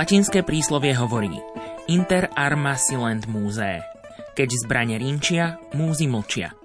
[0.00, 1.28] Latinské príslovie hovorí
[1.84, 3.84] Inter arma silent musee.
[4.32, 6.56] Keď zbrane rinčia, múzy mlčia.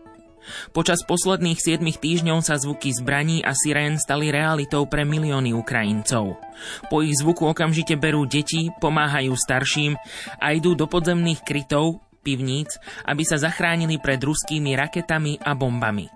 [0.72, 6.40] Počas posledných 7 týždňov sa zvuky zbraní a sirén stali realitou pre milióny Ukrajincov.
[6.88, 10.00] Po ich zvuku okamžite berú deti, pomáhajú starším
[10.40, 16.08] a idú do podzemných krytov, pivníc, aby sa zachránili pred ruskými raketami a bombami.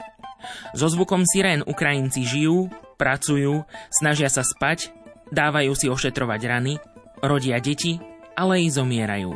[0.72, 4.96] So zvukom sirén Ukrajinci žijú, pracujú, snažia sa spať,
[5.36, 6.80] dávajú si ošetrovať rany,
[7.24, 8.00] rodia deti
[8.40, 9.36] ale i zomierajú.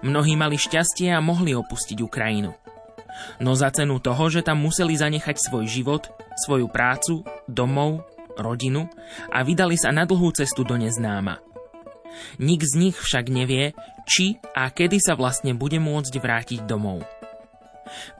[0.00, 2.56] Mnohí mali šťastie a mohli opustiť Ukrajinu.
[3.36, 6.08] No za cenu toho, že tam museli zanechať svoj život,
[6.48, 8.08] svoju prácu, domov,
[8.40, 8.88] rodinu
[9.28, 11.44] a vydali sa na dlhú cestu do neznáma.
[12.40, 13.76] Nik z nich však nevie,
[14.08, 17.04] či a kedy sa vlastne bude môcť vrátiť domov.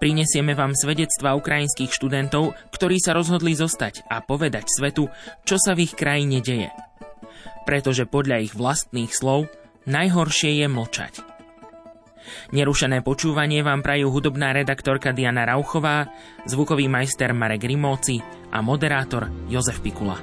[0.02, 5.08] Prinesieme vám svedectva ukrajinských študentov, ktorí sa rozhodli zostať a povedať svetu,
[5.46, 6.68] čo sa v ich krajine deje
[7.64, 9.50] pretože podľa ich vlastných slov
[9.86, 11.14] najhoršie je mlčať.
[12.54, 16.10] Nerušené počúvanie vám prajú hudobná redaktorka Diana Rauchová,
[16.46, 20.18] zvukový majster Marek Rimóci a moderátor Jozef Pikula.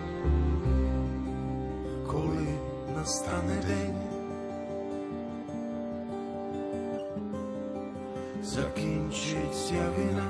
[2.08, 2.48] Koli
[2.95, 3.94] nastane deň,
[8.44, 9.56] zakinčiť
[9.95, 10.30] vina.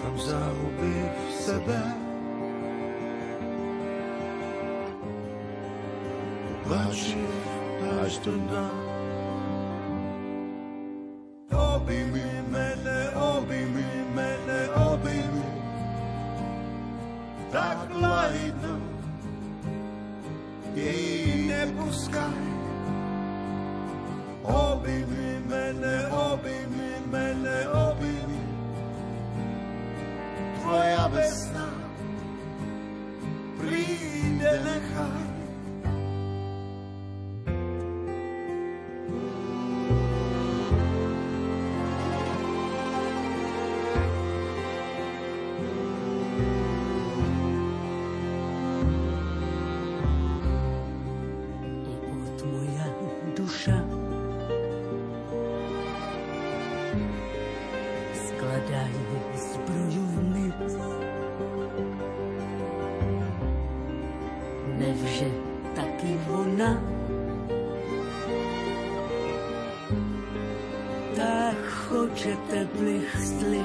[0.00, 1.80] Tam zahuby v sebe,
[6.70, 7.18] plač
[8.06, 8.66] až do dna.
[11.50, 15.46] Objmi mene, objmi mene, objmi,
[17.50, 18.78] tak lahidno
[20.78, 22.38] jej ne puskaj.
[24.46, 28.38] Objmi mene, objmi mene, objmi,
[30.62, 31.66] tvoja vesna
[33.58, 35.29] príde nechaj.
[64.80, 65.28] nevže
[65.76, 66.80] taky ona.
[71.16, 73.60] Tak chočete blichtli,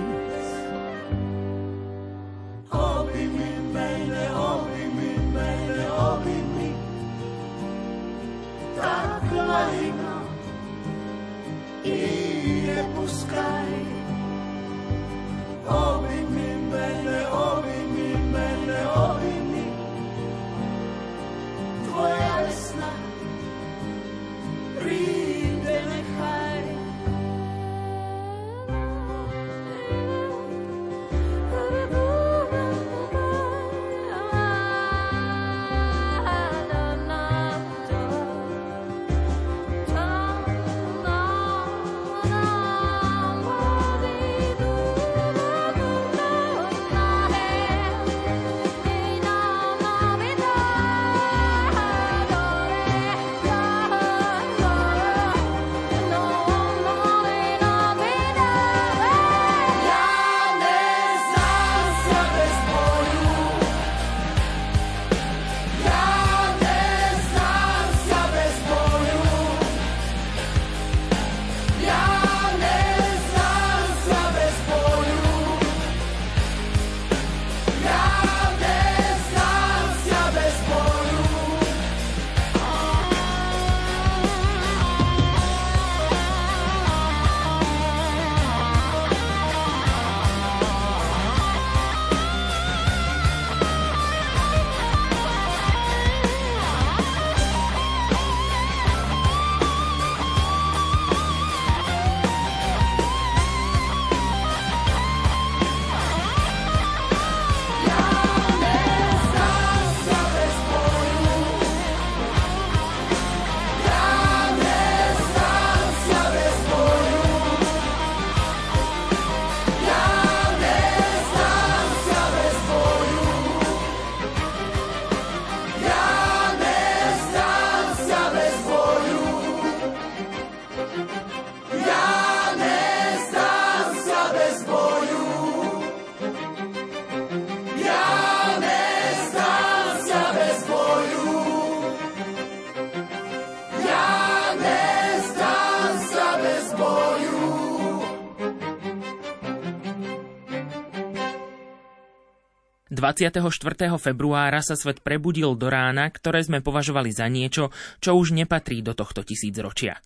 [153.05, 154.01] 24.
[154.01, 157.69] februára sa svet prebudil do rána, ktoré sme považovali za niečo,
[158.01, 160.01] čo už nepatrí do tohto tisícročia.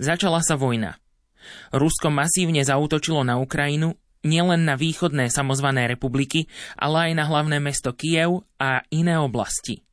[0.00, 0.96] Začala sa vojna.
[1.68, 3.92] Rusko masívne zautočilo na Ukrajinu,
[4.24, 6.48] nielen na východné samozvané republiky,
[6.80, 9.84] ale aj na hlavné mesto Kiev a iné oblasti.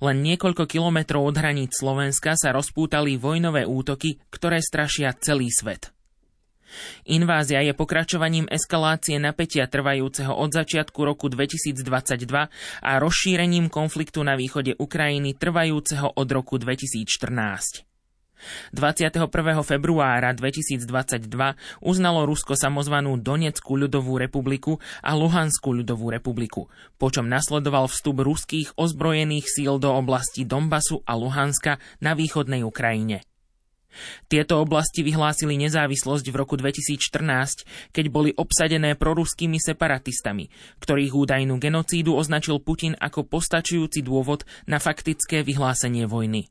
[0.00, 5.92] Len niekoľko kilometrov od hraníc Slovenska sa rozpútali vojnové útoky, ktoré strašia celý svet.
[7.06, 11.82] Invázia je pokračovaním eskalácie napätia trvajúceho od začiatku roku 2022
[12.82, 17.86] a rozšírením konfliktu na východe Ukrajiny trvajúceho od roku 2014.
[18.72, 19.32] 21.
[19.64, 21.24] februára 2022
[21.80, 26.68] uznalo Rusko samozvanú Donetskú ľudovú republiku a Luhanskú ľudovú republiku,
[27.00, 33.24] počom nasledoval vstup ruských ozbrojených síl do oblasti Donbasu a Luhanska na východnej Ukrajine.
[34.26, 40.50] Tieto oblasti vyhlásili nezávislosť v roku 2014, keď boli obsadené proruskými separatistami,
[40.82, 46.50] ktorých údajnú genocídu označil Putin ako postačujúci dôvod na faktické vyhlásenie vojny.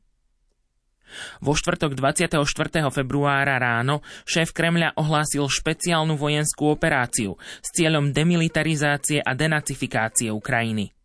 [1.38, 2.42] Vo štvrtok 24.
[2.90, 10.95] februára ráno šéf Kremľa ohlásil špeciálnu vojenskú operáciu s cieľom demilitarizácie a denacifikácie Ukrajiny.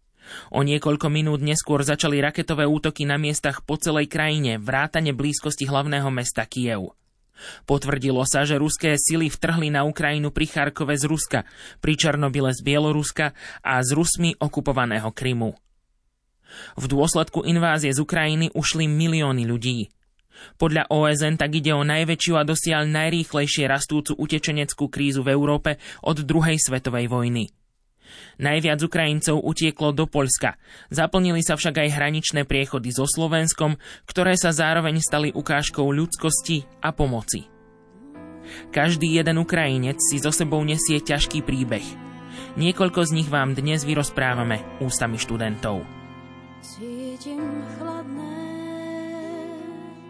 [0.54, 6.08] O niekoľko minút neskôr začali raketové útoky na miestach po celej krajine, vrátane blízkosti hlavného
[6.12, 6.96] mesta Kiev.
[7.66, 11.40] Potvrdilo sa, že ruské sily vtrhli na Ukrajinu pri Charkove z Ruska,
[11.82, 13.34] pri Černobyle z Bieloruska
[13.66, 15.58] a z Rusmi okupovaného Krymu.
[16.76, 19.90] V dôsledku invázie z Ukrajiny ušli milióny ľudí.
[20.58, 26.26] Podľa OSN tak ide o najväčšiu a dosiaľ najrýchlejšie rastúcu utečeneckú krízu v Európe od
[26.26, 27.61] druhej svetovej vojny.
[28.42, 30.58] Najviac Ukrajincov utieklo do Poľska.
[30.90, 33.78] Zaplnili sa však aj hraničné priechody so Slovenskom,
[34.10, 37.48] ktoré sa zároveň stali ukážkou ľudskosti a pomoci.
[38.74, 41.86] Každý jeden Ukrajinec si so sebou nesie ťažký príbeh.
[42.60, 45.88] Niekoľko z nich vám dnes vyrozprávame ústami študentov.
[46.60, 48.38] Cítim chladné,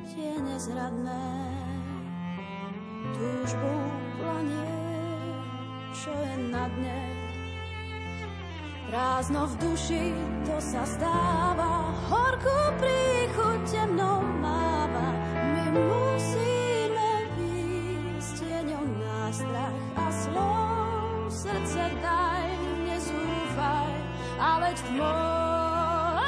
[0.10, 1.26] tie nezradné,
[3.14, 3.84] túžbou
[4.18, 4.74] planie,
[5.94, 7.01] čo je na dne
[8.92, 10.12] Prázdno v duši,
[10.44, 15.16] to sa stáva, horkú príchuť temnou máva.
[15.32, 17.10] My musíme
[17.40, 21.32] výjsť tieňom náš strach a slov.
[21.32, 22.52] Srdce daj,
[22.84, 23.92] nezúfaj,
[24.44, 26.20] ale tmou.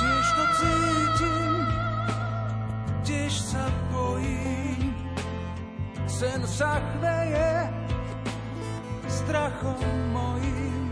[0.00, 1.52] Tiež to cítim,
[3.04, 4.96] tiež sa bojím,
[6.08, 7.68] sen sa chveje
[9.12, 10.83] strachom mojím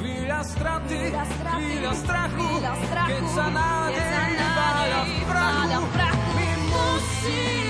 [0.00, 1.12] chvíľa straty,
[1.60, 2.48] chvíľa strachu,
[2.88, 6.24] keď sa nádej váľa v prachu.
[6.32, 7.69] My musíme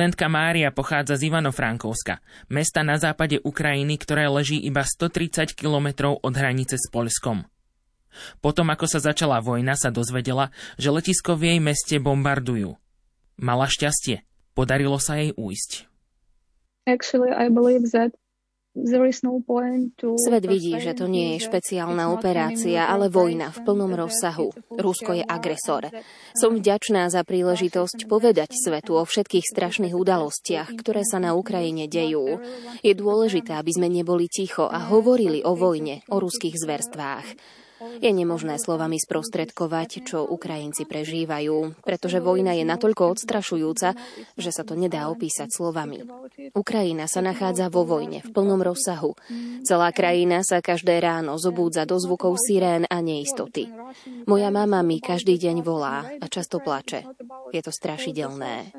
[0.00, 6.32] Študentka Mária pochádza z Ivano-Frankovska, mesta na západe Ukrajiny, ktoré leží iba 130 kilometrov od
[6.40, 7.44] hranice s Poľskom.
[8.40, 12.80] Potom, ako sa začala vojna, sa dozvedela, že letisko v jej meste bombardujú.
[13.36, 14.24] Mala šťastie.
[14.56, 15.84] Podarilo sa jej újsť.
[16.88, 18.16] Actually, I believe that
[20.14, 24.54] Svet vidí, že to nie je špeciálna operácia, ale vojna v plnom rozsahu.
[24.78, 25.90] Rusko je agresor.
[26.38, 32.38] Som vďačná za príležitosť povedať svetu o všetkých strašných udalostiach, ktoré sa na Ukrajine dejú.
[32.86, 37.26] Je dôležité, aby sme neboli ticho a hovorili o vojne, o ruských zverstvách.
[37.80, 43.96] Je nemožné slovami sprostredkovať, čo Ukrajinci prežívajú, pretože vojna je natoľko odstrašujúca,
[44.36, 46.04] že sa to nedá opísať slovami.
[46.52, 49.16] Ukrajina sa nachádza vo vojne v plnom rozsahu.
[49.64, 53.72] Celá krajina sa každé ráno zobúdza do zvukov sirén a neistoty.
[54.28, 57.08] Moja mama mi každý deň volá a často plače.
[57.50, 58.70] Je to strašidelné.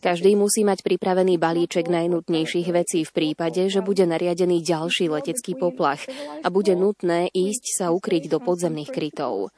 [0.00, 6.00] Každý musí mať pripravený balíček najnutnejších vecí v prípade, že bude nariadený ďalší letecký poplach
[6.40, 9.50] a bude nutné ísť sa ukryť do podzemných krytov.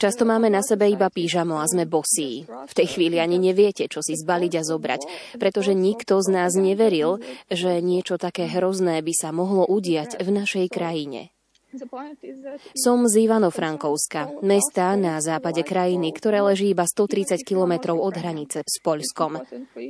[0.00, 2.48] Často máme na sebe iba pížamo a sme bosí.
[2.48, 5.00] V tej chvíli ani neviete, čo si zbaliť a zobrať,
[5.36, 7.20] pretože nikto z nás neveril,
[7.52, 11.28] že niečo také hrozné by sa mohlo udiať v našej krajine.
[12.74, 18.82] Som z Ivano-Frankovska, mesta na západe krajiny, ktoré leží iba 130 kilometrov od hranice s
[18.82, 19.38] Poľskom.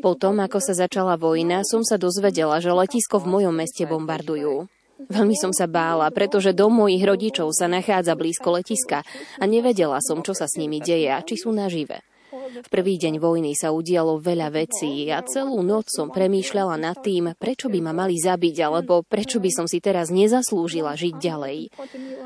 [0.05, 4.69] Potom, ako sa začala vojna, som sa dozvedela, že letisko v mojom meste bombardujú.
[5.09, 9.01] Veľmi som sa bála, pretože dom mojich rodičov sa nachádza blízko letiska
[9.41, 12.05] a nevedela som, čo sa s nimi deje a či sú nažive.
[12.31, 17.35] V prvý deň vojny sa udialo veľa vecí a celú noc som premýšľala nad tým,
[17.35, 21.59] prečo by ma mali zabiť alebo prečo by som si teraz nezaslúžila žiť ďalej.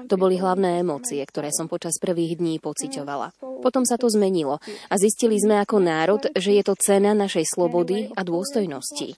[0.09, 3.33] To boli hlavné emócie, ktoré som počas prvých dní pociťovala.
[3.65, 4.61] Potom sa to zmenilo
[4.93, 9.17] a zistili sme ako národ, že je to cena našej slobody a dôstojnosti.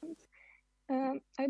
[1.36, 1.44] Uh,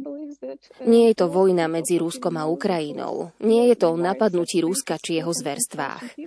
[0.82, 3.30] Nie je to vojna medzi Ruskom a Ukrajinou.
[3.38, 6.18] Nie je to o napadnutí Ruska či jeho zverstvách.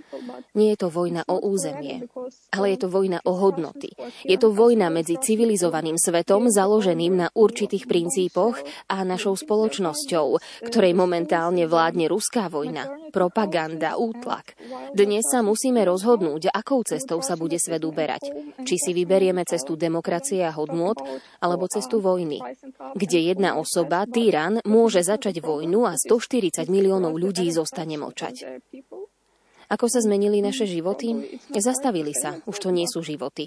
[0.56, 2.08] Nie je to vojna o územie,
[2.56, 3.92] ale je to vojna o hodnoty.
[4.24, 8.56] Je to vojna medzi civilizovaným svetom založeným na určitých princípoch
[8.88, 14.56] a našou spoločnosťou, ktorej momentálne vládne ruská vojna, propaganda, útlak.
[14.96, 18.32] Dnes sa musíme rozhodnúť, akou cestou sa bude svet uberať.
[18.64, 20.96] Či si vyberieme cestu demokracie a hodnôt,
[21.44, 22.40] alebo cestu vojny
[22.94, 28.62] kde jedna osoba, tyran, môže začať vojnu a 140 miliónov ľudí zostane močať.
[29.70, 31.38] Ako sa zmenili naše životy?
[31.54, 33.46] Zastavili sa, už to nie sú životy.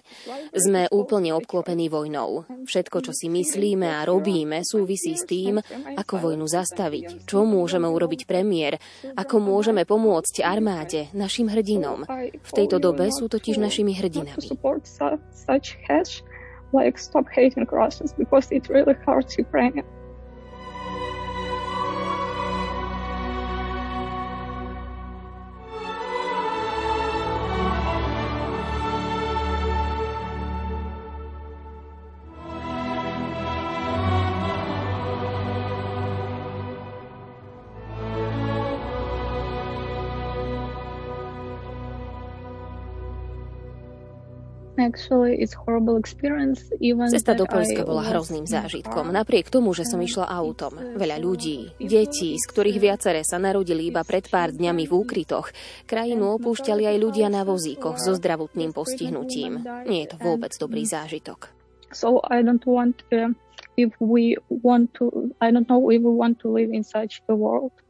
[0.56, 2.48] Sme úplne obklopení vojnou.
[2.64, 5.60] Všetko, čo si myslíme a robíme, súvisí s tým,
[6.00, 8.80] ako vojnu zastaviť, čo môžeme urobiť premiér,
[9.20, 12.08] ako môžeme pomôcť armáde, našim hrdinom.
[12.40, 14.48] V tejto dobe sú totiž našimi hrdinami
[16.74, 19.88] like stop hating Russians because it really hurts Ukrainians.
[47.10, 49.10] Cesta do Polska bola hrozným zážitkom.
[49.10, 54.06] Napriek tomu, že som išla autom, veľa ľudí, detí, z ktorých viaceré sa narodili iba
[54.06, 55.50] pred pár dňami v úkrytoch,
[55.90, 59.66] krajinu opúšťali aj ľudia na vozíkoch so zdravotným postihnutím.
[59.90, 61.50] Nie je to vôbec dobrý zážitok.
[61.94, 63.30] So I don't want uh,
[63.78, 67.36] if we want to I don't know if we want to live in such a
[67.38, 67.83] world.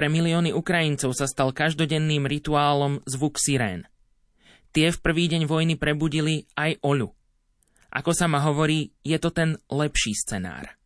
[0.00, 3.84] Pre milióny Ukrajincov sa stal každodenným rituálom zvuk sirén.
[4.72, 7.12] Tie v prvý deň vojny prebudili aj Oľu.
[7.92, 10.79] Ako sa ma hovorí, je to ten lepší scenár.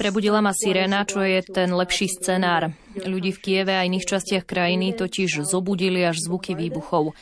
[0.00, 2.72] Prebudila ma siréna, čo je ten lepší scenár.
[2.96, 7.12] Ľudí v Kieve a iných častiach krajiny totiž zobudili až zvuky výbuchov.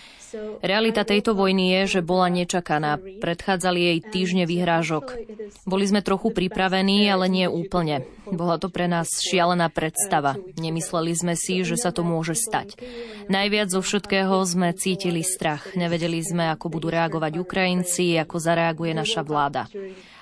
[0.63, 3.03] Realita tejto vojny je, že bola nečakaná.
[3.03, 5.19] Predchádzali jej týždne vyhrážok.
[5.67, 8.07] Boli sme trochu pripravení, ale nie úplne.
[8.31, 10.39] Bola to pre nás šialená predstava.
[10.55, 12.79] Nemysleli sme si, že sa to môže stať.
[13.27, 15.75] Najviac zo všetkého sme cítili strach.
[15.75, 19.67] Nevedeli sme, ako budú reagovať Ukrajinci, ako zareaguje naša vláda.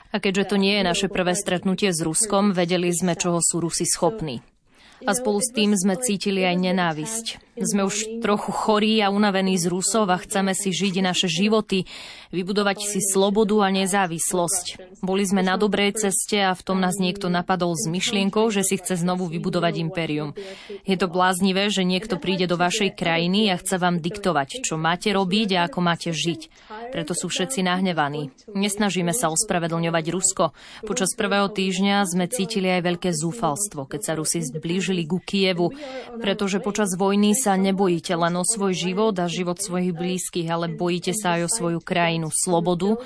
[0.08, 3.84] A keďže to nie je naše prvé stretnutie s Ruskom, vedeli sme, čoho sú Rusi
[3.84, 4.40] schopní
[5.06, 7.26] a spolu s tým sme cítili aj nenávisť.
[7.58, 11.86] Sme už trochu chorí a unavení z Rusov a chceme si žiť naše životy,
[12.34, 14.98] vybudovať si slobodu a nezávislosť.
[15.00, 18.80] Boli sme na dobrej ceste a v tom nás niekto napadol s myšlienkou, že si
[18.80, 20.34] chce znovu vybudovať impérium.
[20.82, 25.14] Je to bláznivé, že niekto príde do vašej krajiny a chce vám diktovať, čo máte
[25.14, 26.40] robiť a ako máte žiť.
[26.90, 28.34] Preto sú všetci nahnevaní.
[28.50, 30.50] Nesnažíme sa ospravedlňovať Rusko.
[30.82, 35.70] Počas prvého týždňa sme cítili aj veľké zúfalstvo, keď sa Rusi zblížili ku Kievu,
[36.18, 41.14] pretože počas vojny sa nebojíte len o svoj život a život svojich blízkych, ale bojíte
[41.14, 42.98] sa aj o svoju krajinu, slobodu,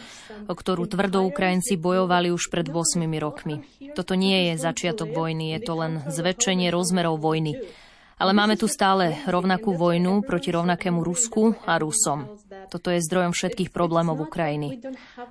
[0.49, 3.61] o ktorú tvrdo Ukrajinci bojovali už pred 8 rokmi.
[3.93, 7.61] Toto nie je začiatok vojny, je to len zväčšenie rozmerov vojny.
[8.23, 12.39] Ale máme tu stále rovnakú vojnu proti rovnakému Rusku a Rusom.
[12.71, 14.79] Toto je zdrojom všetkých problémov Ukrajiny.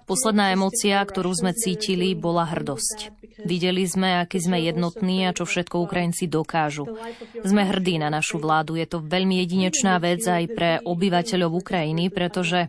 [0.04, 3.16] Posledná emócia, ktorú sme cítili, bola hrdosť.
[3.48, 7.00] Videli sme, aký sme jednotní a čo všetko Ukrajinci dokážu.
[7.48, 8.76] Sme hrdí na našu vládu.
[8.76, 12.68] Je to veľmi jedinečná vec aj pre obyvateľov Ukrajiny, pretože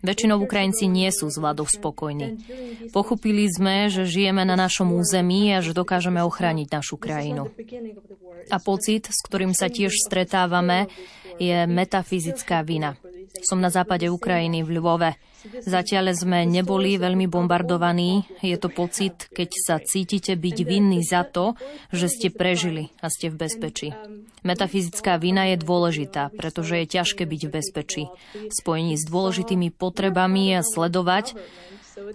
[0.00, 2.40] Väčšinou Ukrajinci nie sú s vládou spokojní.
[2.88, 7.52] Pochopili sme, že žijeme na našom území a že dokážeme ochrániť našu krajinu.
[8.48, 10.88] A pocit, s ktorým sa tiež stretávame,
[11.36, 12.96] je metafyzická vina.
[13.46, 15.10] Som na západe Ukrajiny v Ľvove.
[15.64, 18.26] Zatiaľ sme neboli veľmi bombardovaní.
[18.42, 21.54] Je to pocit, keď sa cítite byť vinní za to,
[21.94, 23.88] že ste prežili a ste v bezpečí.
[24.42, 28.02] Metafyzická vina je dôležitá, pretože je ťažké byť v bezpečí.
[28.50, 31.38] Spojení s dôležitými potrebami a sledovať,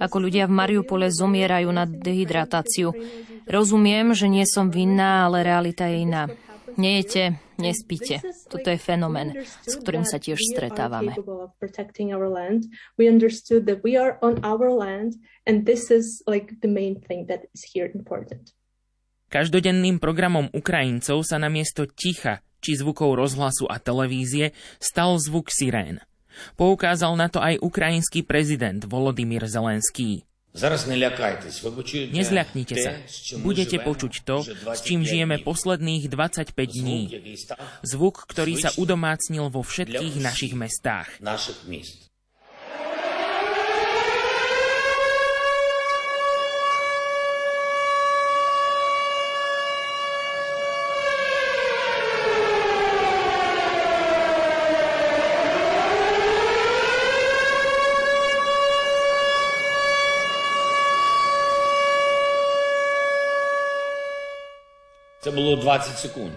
[0.01, 2.93] ako ľudia v Mariupole zomierajú na dehydratáciu.
[3.45, 6.23] Rozumiem, že nie som vinná, ale realita je iná.
[6.75, 8.21] Nejete, nespíte.
[8.47, 11.15] Toto je fenomén, s ktorým sa tiež stretávame.
[19.25, 26.01] Každodenným programom Ukrajincov sa namiesto ticha či zvukov rozhlasu a televízie stal zvuk sirén.
[26.59, 30.27] Poukázal na to aj ukrajinský prezident Volodymyr Zelenský.
[32.15, 32.91] Nezľaknite sa.
[33.43, 34.37] Budete počuť to,
[34.71, 37.01] s čím žijeme posledných 25 dní.
[37.83, 41.11] Zvuk, ktorý sa udomácnil vo všetkých našich mestách.
[65.24, 66.32] Це було 20 секунд.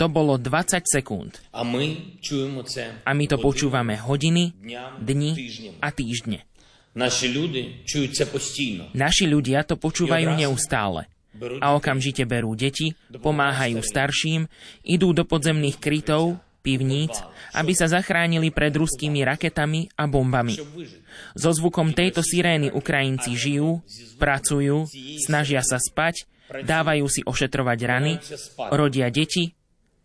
[0.00, 1.36] To bolo 20 sekúnd.
[1.52, 4.56] A my čujeme це A my to počúvame hodiny,
[4.96, 5.30] dni
[5.80, 6.40] a týždne.
[6.96, 8.88] Naši ľudia čujú це постійно.
[8.94, 11.06] Naši ľudia to počúvajú neustále.
[11.62, 14.50] A okamžite berú deti, pomáhajú starším,
[14.82, 17.14] idú do podzemných krytov, pivníc,
[17.54, 20.58] aby sa zachránili pred ruskými raketami a bombami.
[21.38, 23.80] So zvukom tejto sirény Ukrajinci žijú,
[24.18, 24.88] pracujú,
[25.24, 28.13] snažia sa spať dávajú si ošetrovať rany,
[28.73, 29.51] rodia deti,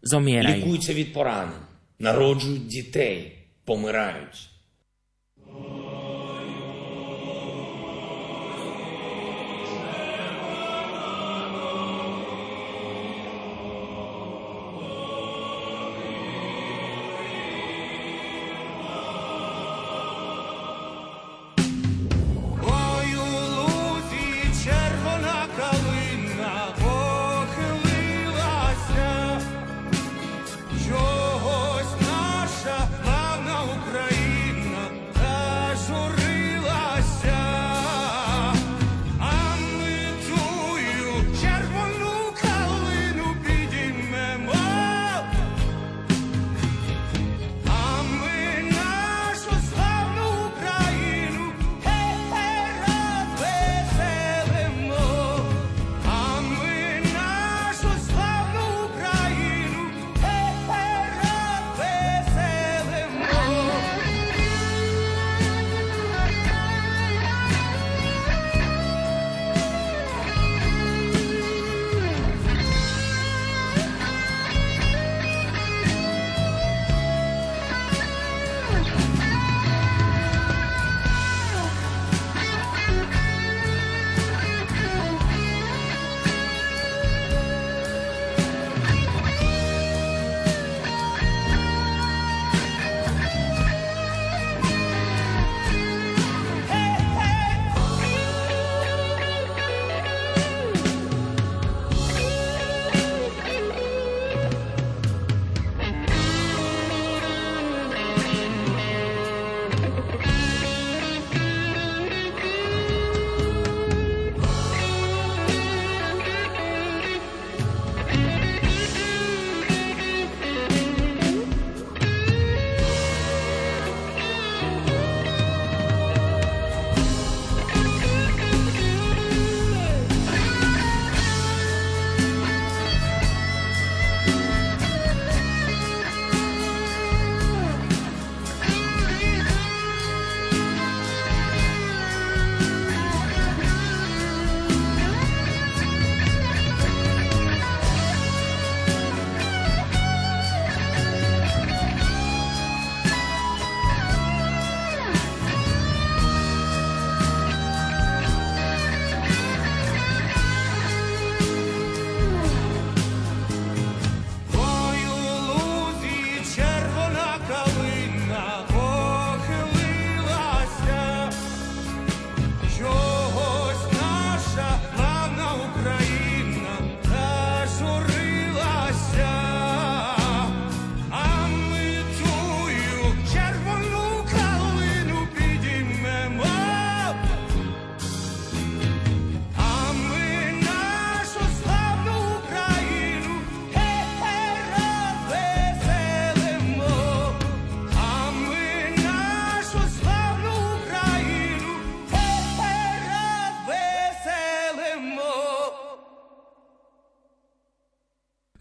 [0.01, 0.65] zomierajú.
[0.65, 1.57] Likujú sa od porány,
[2.01, 3.17] narodžujú detej,
[3.65, 4.50] pomýrajú.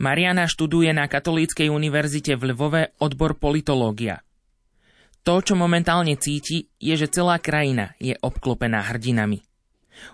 [0.10, 4.26] Mariana študuje na Katolíckej univerzite v Lvove odbor politológia.
[5.22, 9.45] To, čo momentálne cíti, je, že celá krajina je obklopená hrdinami.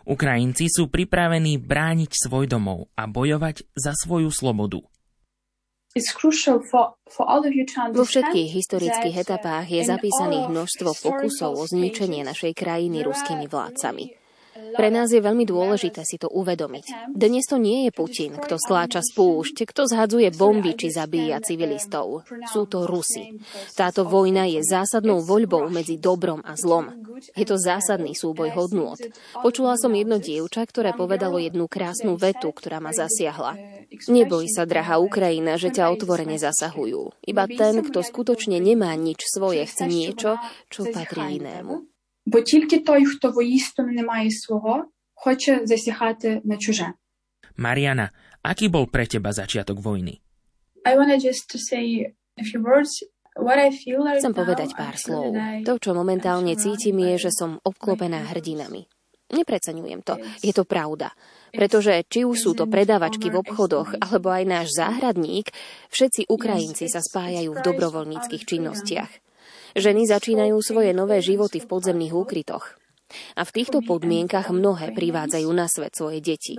[0.03, 4.83] Ukrajinci sú pripravení brániť svoj domov a bojovať za svoju slobodu.
[7.95, 14.24] Vo všetkých historických etapách je zapísaných množstvo pokusov o zničenie našej krajiny ruskými vládcami.
[14.55, 17.11] Pre nás je veľmi dôležité si to uvedomiť.
[17.11, 22.23] Dnes to nie je Putin, kto stláča spúšť, kto zhadzuje bomby či zabíja civilistov.
[22.47, 23.35] Sú to Rusi.
[23.75, 26.87] Táto vojna je zásadnou voľbou medzi dobrom a zlom.
[27.35, 28.99] Je to zásadný súboj hodnôt.
[29.43, 33.59] Počula som jedno dievča, ktoré povedalo jednu krásnu vetu, ktorá ma zasiahla.
[34.07, 37.11] Neboj sa, drahá Ukrajina, že ťa otvorene zasahujú.
[37.27, 40.39] Iba ten, kto skutočne nemá nič svoje, chce niečo,
[40.71, 41.94] čo patrí inému.
[42.26, 46.92] Бо тільки той, хто воістину не має свого, хоче засіхати на чуже.
[47.60, 48.08] Mariana,
[48.40, 50.24] aký bol pre teba začiatok vojny?
[50.88, 52.08] I wanna just to say
[52.40, 53.04] a few words.
[53.36, 55.36] What I feel right Chcem povedať pár slov.
[55.68, 58.88] To, čo momentálne cítim, je, že som obklopená hrdinami.
[59.30, 60.18] Nepreceňujem to.
[60.42, 61.14] Je to pravda.
[61.54, 65.54] Pretože či už sú to predávačky v obchodoch, alebo aj náš záhradník,
[65.94, 69.23] všetci Ukrajinci sa spájajú v dobrovoľníckých činnostiach.
[69.75, 72.79] Ženy začínajú svoje nové životy v podzemných úkrytoch.
[73.35, 76.55] A v týchto podmienkach mnohé privádzajú na svet svoje deti.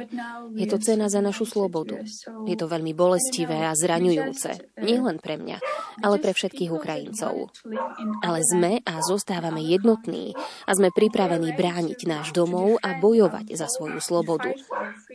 [0.57, 2.01] Je to cena za našu slobodu.
[2.49, 4.81] Je to veľmi bolestivé a zraňujúce.
[4.81, 5.59] Nielen pre mňa,
[6.05, 7.51] ale pre všetkých Ukrajincov.
[8.23, 13.99] Ale sme a zostávame jednotní a sme pripravení brániť náš domov a bojovať za svoju
[14.01, 14.53] slobodu.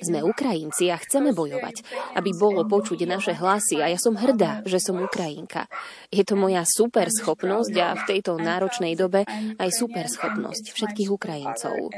[0.02, 1.86] Sme Ukrajinci a chceme bojovať,
[2.18, 5.70] aby bolo počuť naše hlasy a ja som hrdá, že som Ukrajinka.
[6.10, 9.24] Je to moja super schopnosť a v tejto náročnej dobe
[9.58, 11.31] aj super schopnosť všetkých Ukrajincov.
[11.32, 11.90] Ukrajincov.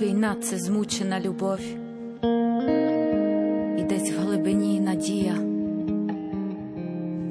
[0.00, 1.60] Війна це змучена любов,
[3.78, 5.34] і десь в глибині надія,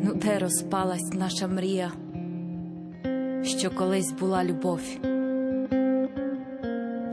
[0.03, 1.91] ну де розпалась наша мрія,
[3.43, 4.81] що колись була любов,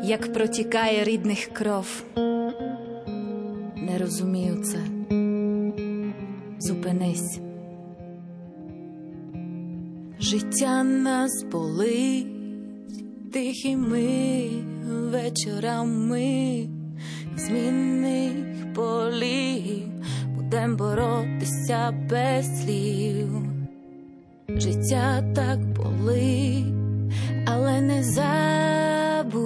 [0.04, 2.04] як протікає рідних кров,
[3.76, 5.01] не розумію це
[6.66, 7.40] зупинись.
[10.20, 12.26] Життя нас болить
[13.32, 14.48] тихими
[15.12, 16.68] вечорами,
[17.36, 19.88] змінних полів,
[20.36, 23.28] будем боротися без слів.
[24.48, 26.74] Життя так болить,
[27.46, 28.04] але не
[29.24, 29.42] забувай,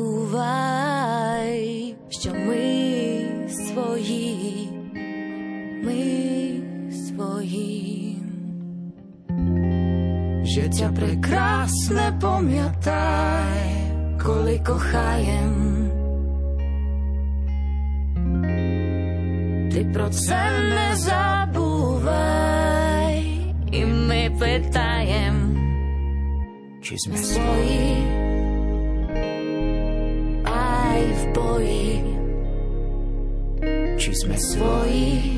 [2.09, 4.69] що ми свої.
[5.85, 6.56] Ми
[7.17, 8.29] tvojím.
[10.45, 13.57] Že ťa prekrásne pomiataj,
[14.21, 15.57] koliko chajem.
[19.73, 20.41] Ty proce
[20.77, 22.05] nezabúvaj,
[23.73, 25.37] i my pytajem,
[26.85, 27.89] či sme svoji
[30.47, 31.93] aj v boji
[33.97, 35.37] či sme svoji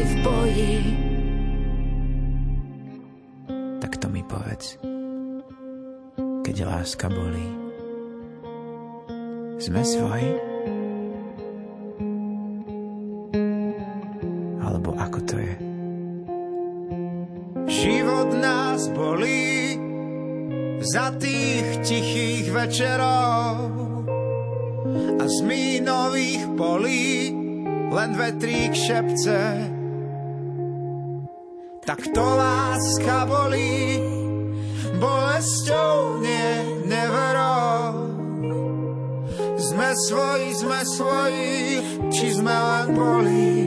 [0.00, 0.76] v boji.
[3.80, 4.80] Tak to mi povedz,
[6.42, 7.48] keď láska bolí.
[9.60, 10.30] Sme svoji?
[14.64, 15.54] Alebo ako to je?
[17.70, 19.76] Život nás bolí
[20.80, 23.68] za tých tichých večerov
[25.20, 27.36] a z mínových polí
[27.90, 29.69] len vetrík šepce
[32.00, 34.00] to láska bolí,
[34.96, 36.48] bolesťou nie
[36.88, 38.08] neverou.
[39.60, 41.52] Sme svoji, sme svoji,
[42.08, 43.59] či sme len boli.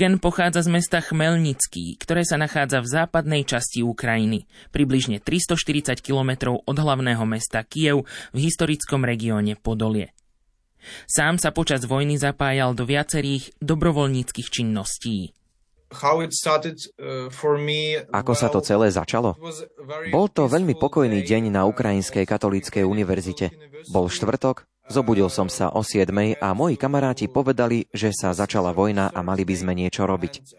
[0.00, 6.64] Eugen pochádza z mesta Chmelnický, ktoré sa nachádza v západnej časti Ukrajiny, približne 340 kilometrov
[6.64, 10.16] od hlavného mesta Kiev v historickom regióne Podolie.
[11.04, 15.36] Sám sa počas vojny zapájal do viacerých dobrovoľníckých činností.
[15.92, 17.28] Uh,
[18.08, 19.36] Ako sa to celé začalo?
[20.08, 23.52] Bol to veľmi pokojný deň na Ukrajinskej katolíckej univerzite.
[23.92, 26.10] Bol štvrtok, Zobudil som sa o 7
[26.42, 30.58] a moji kamaráti povedali, že sa začala vojna a mali by sme niečo robiť.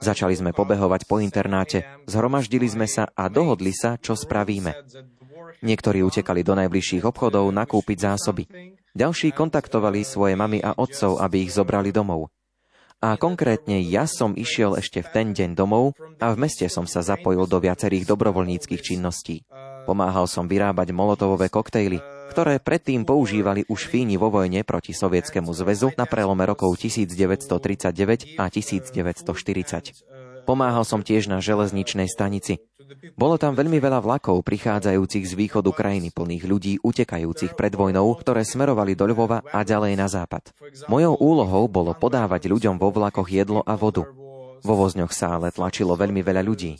[0.00, 4.72] Začali sme pobehovať po internáte, zhromaždili sme sa a dohodli sa, čo spravíme.
[5.60, 8.48] Niektorí utekali do najbližších obchodov nakúpiť zásoby.
[8.96, 12.32] Ďalší kontaktovali svoje mamy a otcov, aby ich zobrali domov.
[13.04, 17.04] A konkrétne ja som išiel ešte v ten deň domov a v meste som sa
[17.04, 19.44] zapojil do viacerých dobrovoľníckých činností.
[19.84, 25.94] Pomáhal som vyrábať molotovové koktejly, ktoré predtým používali už Fíni vo vojne proti Sovietskému zväzu
[25.94, 30.46] na prelome rokov 1939 a 1940.
[30.46, 32.62] Pomáhal som tiež na železničnej stanici.
[33.18, 38.46] Bolo tam veľmi veľa vlakov prichádzajúcich z východu krajiny plných ľudí utekajúcich pred vojnou, ktoré
[38.46, 40.54] smerovali do Ľvova a ďalej na západ.
[40.86, 44.06] Mojou úlohou bolo podávať ľuďom vo vlakoch jedlo a vodu.
[44.66, 46.74] Vo vozňoch sa ale tlačilo veľmi veľa ľudí.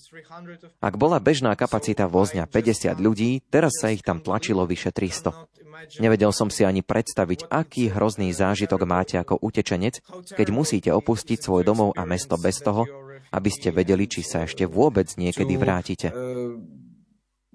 [0.82, 6.02] Ak bola bežná kapacita vozňa 50 ľudí, teraz sa ich tam tlačilo vyše 300.
[6.02, 10.02] Nevedel som si ani predstaviť, aký hrozný zážitok máte ako utečenec,
[10.34, 12.90] keď musíte opustiť svoj domov a mesto bez toho,
[13.30, 16.10] aby ste vedeli, či sa ešte vôbec niekedy vrátite.
[16.10, 16.58] Uh,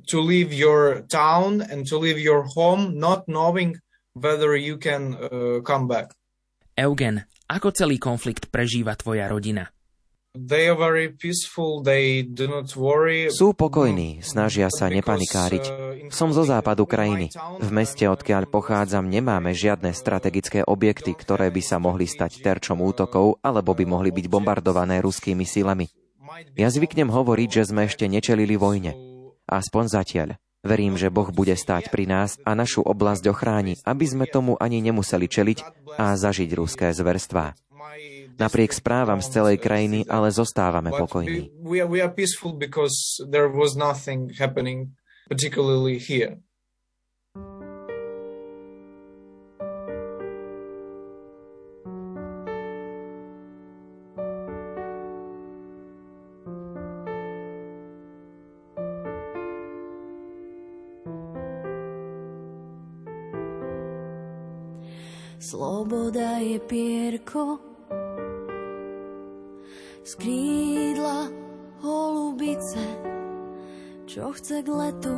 [0.07, 3.75] to leave your town and to leave your home not knowing
[4.15, 6.15] whether you can uh, come back.
[6.79, 9.75] Eugen, ako celý konflikt prežíva tvoja rodina?
[13.35, 15.63] Sú pokojní, snažia sa nepanikáriť.
[16.07, 17.35] Som zo západu krajiny.
[17.59, 23.43] V meste, odkiaľ pochádzam, nemáme žiadne strategické objekty, ktoré by sa mohli stať terčom útokov
[23.43, 25.91] alebo by mohli byť bombardované ruskými silami.
[26.55, 28.95] Ja zvyknem hovoriť, že sme ešte nečelili vojne.
[29.51, 30.39] Aspoň zatiaľ.
[30.63, 34.79] Verím, že Boh bude stáť pri nás a našu oblasť ochráni, aby sme tomu ani
[34.79, 35.59] nemuseli čeliť
[35.99, 37.51] a zažiť ruské zverstvá.
[38.39, 41.51] Napriek správam z celej krajiny, ale zostávame pokojní.
[65.41, 67.70] Sloboda je pierko,
[70.01, 71.29] z krídla
[71.85, 72.81] holubice,
[74.09, 75.17] čo chce k letu.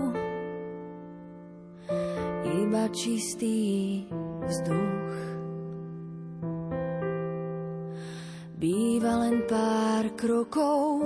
[2.43, 4.03] Iba čistý
[4.43, 5.15] vzduch.
[8.59, 11.03] Býva len pár krokov,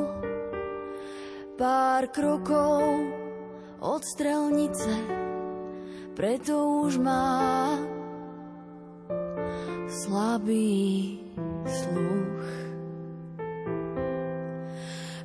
[1.58, 2.82] pár krokov
[3.82, 4.94] od strelnice,
[6.14, 7.78] preto už má
[9.90, 11.18] slabý
[11.66, 12.67] sluch.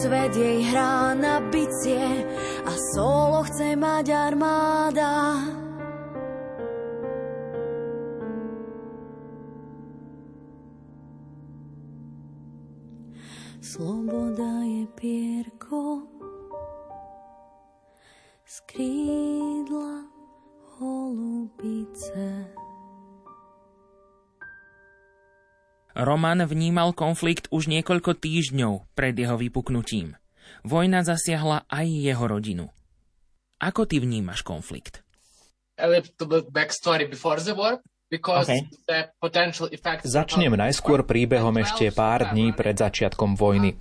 [0.00, 2.24] Svet jej hrá na bicie
[2.64, 5.36] a solo chce mať armáda.
[13.60, 16.08] Sloboda je pierko
[18.48, 18.56] z
[20.80, 22.39] holubice.
[26.00, 30.16] Roman vnímal konflikt už niekoľko týždňov pred jeho vypuknutím.
[30.64, 32.72] Vojna zasiahla aj jeho rodinu.
[33.60, 35.04] Ako ty vnímaš konflikt?
[38.10, 38.66] Okay.
[40.02, 43.78] Začnem najskôr príbehom ešte pár dní pred začiatkom vojny.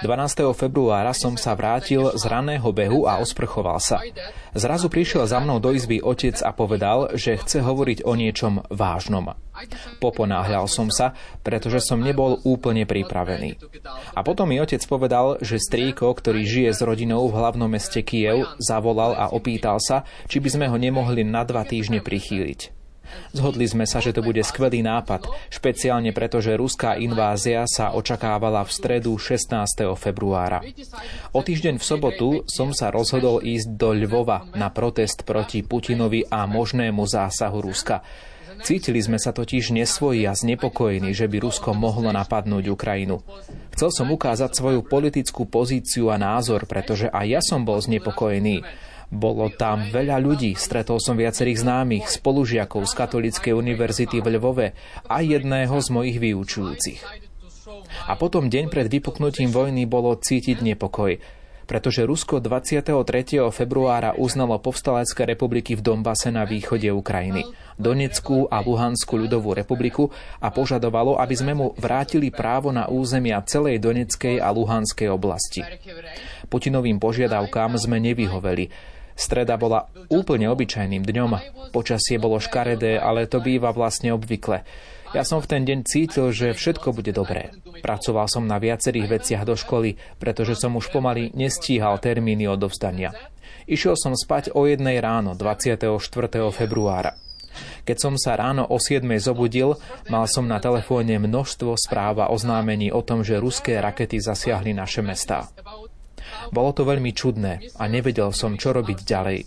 [0.00, 0.56] 12.
[0.56, 4.00] februára som sa vrátil z raného behu a osprchoval sa.
[4.56, 9.36] Zrazu prišiel za mnou do izby otec a povedal, že chce hovoriť o niečom vážnom.
[10.00, 11.12] Poponáhľal som sa,
[11.44, 13.60] pretože som nebol úplne pripravený.
[14.16, 18.56] A potom mi otec povedal, že strýko, ktorý žije s rodinou v hlavnom meste Kiev,
[18.56, 22.85] zavolal a opýtal sa, či by sme ho nemohli na dva týždne prichýliť.
[23.32, 28.64] Zhodli sme sa, že to bude skvelý nápad, špeciálne preto, že ruská invázia sa očakávala
[28.64, 29.52] v stredu 16.
[29.96, 30.62] februára.
[31.32, 36.48] O týždeň v sobotu som sa rozhodol ísť do Lvova na protest proti Putinovi a
[36.48, 38.02] možnému zásahu Ruska.
[38.64, 43.20] Cítili sme sa totiž nesvoji a znepokojení, že by Rusko mohlo napadnúť Ukrajinu.
[43.76, 48.64] Chcel som ukázať svoju politickú pozíciu a názor, pretože aj ja som bol znepokojený.
[49.06, 54.68] Bolo tam veľa ľudí, stretol som viacerých známych, spolužiakov z Katolíckej univerzity v Lvove
[55.06, 57.00] a jedného z mojich vyučujúcich.
[58.10, 61.22] A potom deň pred vypuknutím vojny bolo cítiť nepokoj,
[61.66, 62.94] pretože Rusko 23.
[63.50, 67.42] februára uznalo povstalecké republiky v Dombase na východe Ukrajiny,
[67.74, 73.82] Donetskú a Luhanskú ľudovú republiku a požadovalo, aby sme mu vrátili právo na územia celej
[73.82, 75.66] Doneckej a Luhanskej oblasti.
[76.46, 81.30] Putinovým požiadavkám sme nevyhoveli, Streda bola úplne obyčajným dňom.
[81.72, 84.62] Počasie bolo škaredé, ale to býva vlastne obvykle.
[85.16, 87.54] Ja som v ten deň cítil, že všetko bude dobré.
[87.80, 93.16] Pracoval som na viacerých veciach do školy, pretože som už pomaly nestíhal termíny odovzdania.
[93.64, 95.96] Išiel som spať o jednej ráno 24.
[96.52, 97.16] februára.
[97.88, 99.80] Keď som sa ráno o 7 zobudil,
[100.12, 105.00] mal som na telefóne množstvo správ a oznámení o tom, že ruské rakety zasiahli naše
[105.00, 105.48] mestá.
[106.50, 109.40] Bolo to veľmi čudné a nevedel som, čo robiť ďalej.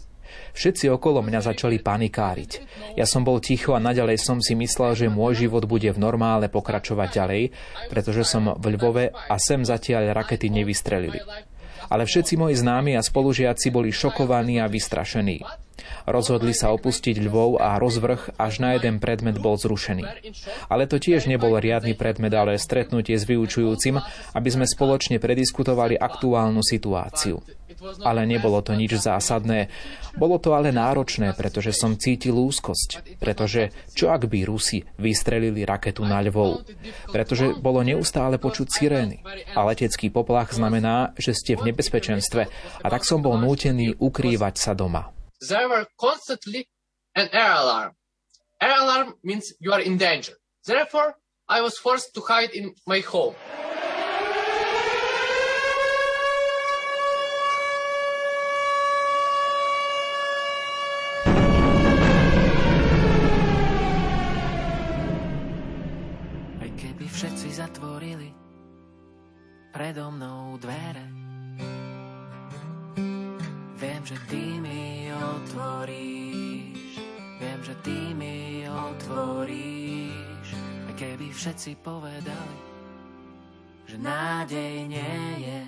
[0.54, 2.52] Všetci okolo mňa začali panikáriť.
[2.98, 6.50] Ja som bol ticho a naďalej som si myslel, že môj život bude v normále
[6.50, 7.44] pokračovať ďalej,
[7.90, 11.22] pretože som v Lvove a sem zatiaľ rakety nevystrelili.
[11.90, 15.42] Ale všetci moji známi a spolužiaci boli šokovaní a vystrašení.
[16.10, 20.04] Rozhodli sa opustiť Lvov a rozvrh, až na jeden predmet bol zrušený.
[20.68, 24.02] Ale to tiež nebol riadny predmet, ale stretnutie s vyučujúcim,
[24.34, 27.40] aby sme spoločne prediskutovali aktuálnu situáciu.
[28.04, 29.72] Ale nebolo to nič zásadné.
[30.18, 33.20] Bolo to ale náročné, pretože som cítil úzkosť.
[33.22, 36.66] Pretože čo ak by Rusi vystrelili raketu na Lvov?
[37.14, 39.24] Pretože bolo neustále počuť sirény.
[39.56, 42.42] A letecký poplach znamená, že ste v nebezpečenstve.
[42.84, 46.68] A tak som bol nútený ukrývať sa doma there were constantly
[47.16, 47.94] an air alarm.
[48.62, 50.34] Air alarm means you are in danger.
[50.66, 51.16] Therefore,
[51.48, 53.36] I was forced to hide in my home.
[69.72, 71.06] Predo mnou dvere,
[73.80, 74.18] viem, že
[75.30, 77.02] otvoríš.
[77.40, 80.48] Viem, že ty mi otvoríš.
[80.88, 82.60] A keby všetci povedali,
[83.86, 85.60] že nádej nie je.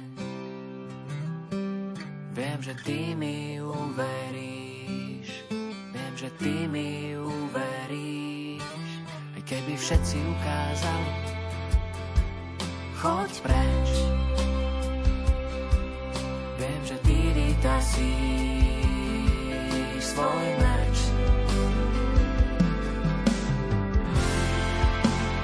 [2.32, 5.30] Viem, že ty mi uveríš.
[5.92, 8.64] Viem, že ty mi uveríš.
[9.36, 11.14] Aj keby všetci ukázali,
[13.02, 13.90] choď preč.
[16.62, 17.22] Viem, že ty
[17.82, 18.71] si
[20.12, 20.98] svoj meč.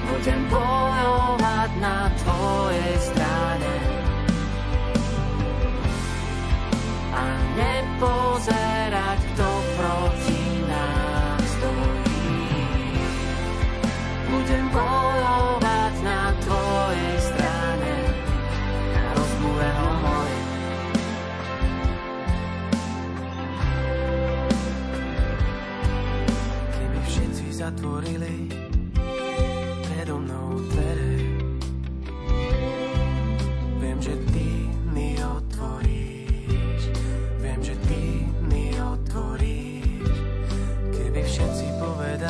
[0.08, 3.74] Budem bojovať na tvojej strane
[7.16, 7.24] a
[7.56, 8.77] nepozerať,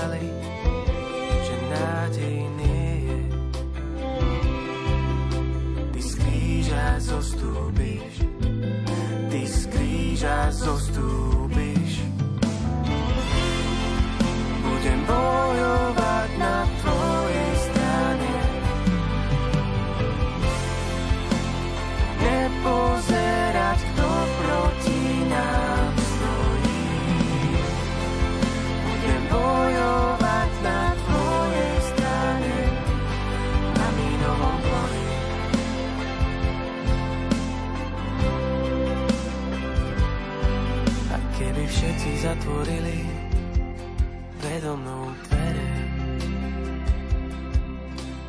[0.09, 0.38] povedali,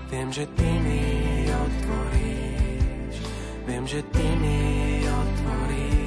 [0.10, 3.16] Viem, že ty mi otvoríš,
[3.70, 5.99] viem, že ty mi otvoríš.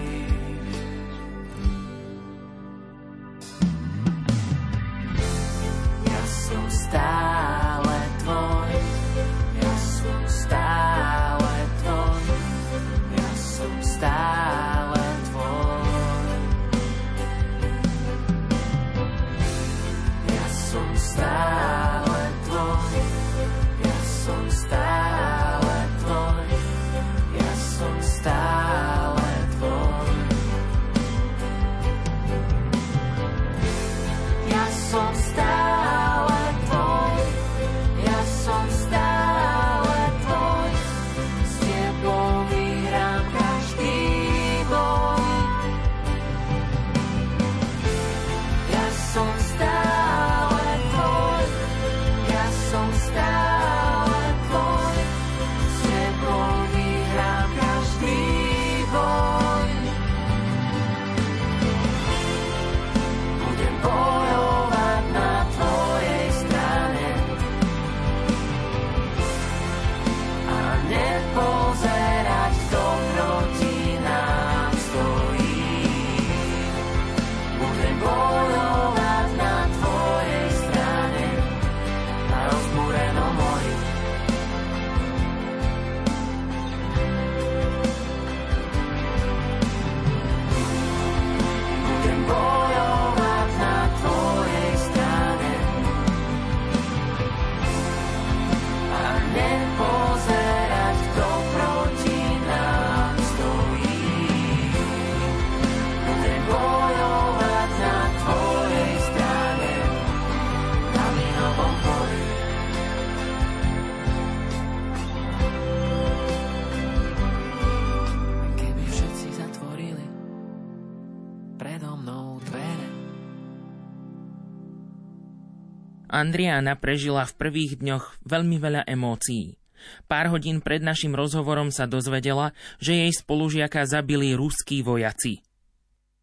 [126.22, 129.58] Andriana prežila v prvých dňoch veľmi veľa emócií.
[130.06, 135.42] Pár hodín pred našim rozhovorom sa dozvedela, že jej spolužiaka zabili ruskí vojaci.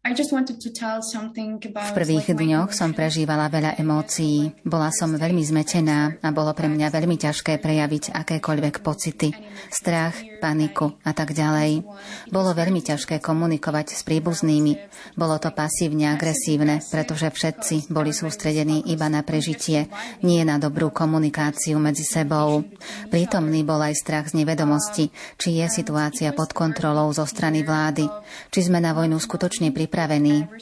[0.00, 4.48] V prvých dňoch som prežívala veľa emócií.
[4.64, 9.28] Bola som veľmi zmetená a bolo pre mňa veľmi ťažké prejaviť akékoľvek pocity.
[9.68, 11.84] Strach, paniku a tak ďalej.
[12.32, 14.80] Bolo veľmi ťažké komunikovať s príbuznými.
[15.20, 19.92] Bolo to pasívne agresívne, pretože všetci boli sústredení iba na prežitie,
[20.24, 22.64] nie na dobrú komunikáciu medzi sebou.
[23.12, 28.08] Prítomný bol aj strach z nevedomosti, či je situácia pod kontrolou zo strany vlády,
[28.48, 29.88] či sme na vojnu skutočne pripravení,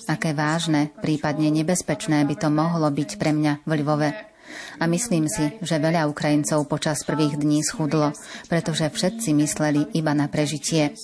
[0.09, 4.11] aké vážne, prípadne nebezpečné by to mohlo byť pre mňa v Lvove.
[4.81, 8.17] A myslím si, že veľa Ukrajincov počas prvých dní schudlo,
[8.49, 10.97] pretože všetci mysleli iba na prežitie.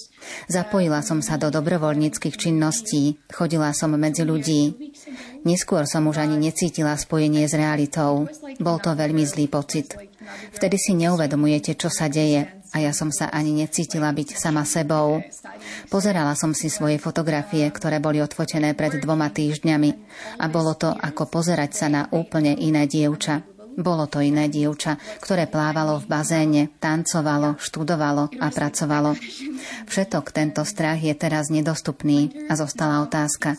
[0.48, 4.94] Zapojila som sa do dobrovoľníckých činností, chodila som medzi ľudí.
[5.44, 8.24] Neskôr som už ani necítila spojenie s realitou.
[8.56, 9.92] Bol to veľmi zlý pocit.
[10.56, 15.22] Vtedy si neuvedomujete, čo sa deje a ja som sa ani necítila byť sama sebou.
[15.86, 19.90] Pozerala som si svoje fotografie, ktoré boli odfotené pred dvoma týždňami
[20.42, 23.46] a bolo to ako pozerať sa na úplne iné dievča.
[23.74, 29.18] Bolo to iné dievča, ktoré plávalo v bazéne, tancovalo, študovalo a pracovalo.
[29.90, 33.58] Všetok tento strach je teraz nedostupný a zostala otázka,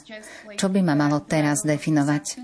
[0.56, 2.42] čo by ma malo teraz definovať.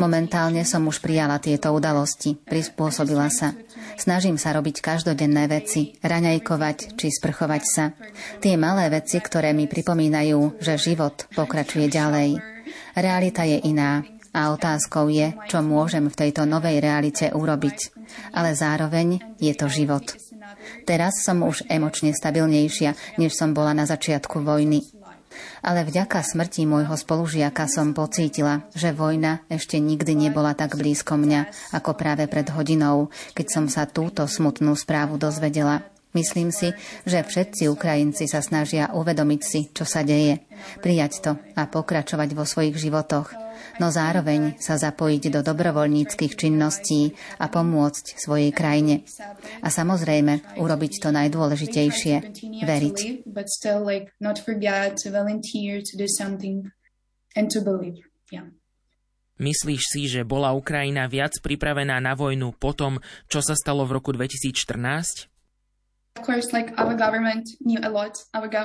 [0.00, 3.54] Momentálne som už prijala tieto udalosti, prispôsobila sa.
[3.94, 7.94] Snažím sa robiť každodenné veci, raňajkovať či sprchovať sa.
[8.42, 12.42] Tie malé veci, ktoré mi pripomínajú, že život pokračuje ďalej.
[12.98, 14.02] Realita je iná,
[14.34, 17.94] a otázkou je, čo môžem v tejto novej realite urobiť.
[18.34, 20.02] Ale zároveň je to život.
[20.82, 24.82] Teraz som už emočne stabilnejšia, než som bola na začiatku vojny.
[25.64, 31.72] Ale vďaka smrti môjho spolužiaka som pocítila, že vojna ešte nikdy nebola tak blízko mňa,
[31.72, 35.88] ako práve pred hodinou, keď som sa túto smutnú správu dozvedela.
[36.12, 36.70] Myslím si,
[37.08, 40.44] že všetci Ukrajinci sa snažia uvedomiť si, čo sa deje,
[40.84, 43.43] prijať to a pokračovať vo svojich životoch,
[43.78, 49.06] no zároveň sa zapojiť do dobrovoľníckých činností a pomôcť svojej krajine.
[49.62, 52.14] A samozrejme urobiť to najdôležitejšie,
[52.62, 52.98] veriť.
[59.34, 63.98] Myslíš si, že bola Ukrajina viac pripravená na vojnu po tom, čo sa stalo v
[63.98, 65.34] roku 2014?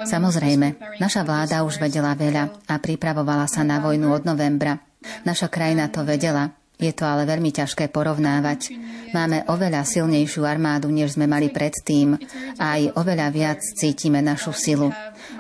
[0.06, 0.68] Samozrejme,
[1.02, 4.78] naša vláda už vedela veľa a pripravovala sa na vojnu od novembra.
[5.24, 8.72] Naša krajina to vedela, je to ale veľmi ťažké porovnávať.
[9.12, 12.16] Máme oveľa silnejšiu armádu, než sme mali predtým
[12.56, 14.88] aj oveľa viac cítime našu silu.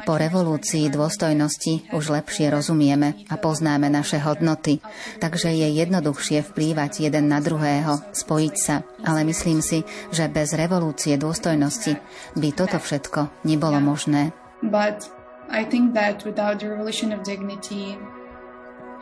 [0.03, 4.83] Po revolúcii dôstojnosti už lepšie rozumieme a poznáme naše hodnoty,
[5.23, 8.83] takže je jednoduchšie vplývať jeden na druhého, spojiť sa.
[9.07, 11.95] Ale myslím si, že bez revolúcie dôstojnosti
[12.35, 14.35] by toto všetko nebolo možné.
[14.59, 15.07] But
[15.47, 17.95] I think that without the revolution of dignity,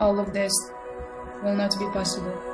[0.00, 0.52] all of this
[1.42, 2.48] will not be possible.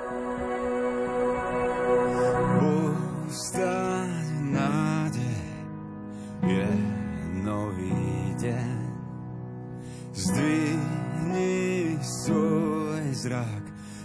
[10.14, 13.64] Zdvihni svoj zrak,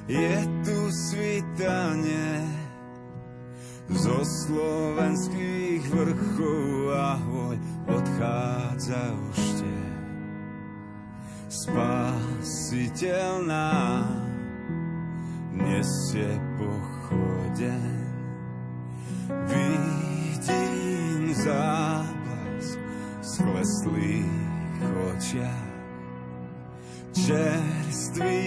[0.09, 0.35] je
[0.65, 2.49] tu svitanie
[3.93, 7.55] zo slovenských vrchov a hôľ
[7.93, 9.78] odchádza už tie.
[11.59, 14.31] Spasiteľ nám
[15.59, 17.99] nesie pochodeň.
[19.43, 22.79] Vidím záblask
[23.19, 24.79] skleslých
[25.11, 25.75] očiach,
[27.11, 28.39] čerstvý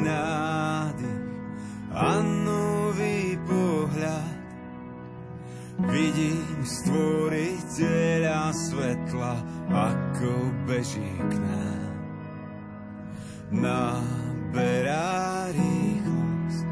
[0.00, 1.28] nádych
[1.92, 4.40] a nový pohľad
[5.84, 9.36] Vidím stvoriteľa svetla,
[9.68, 10.32] ako
[10.64, 11.87] beží k nám.
[13.48, 16.68] Naberá rýchlosť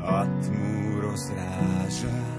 [0.00, 2.37] a tmu rozráža.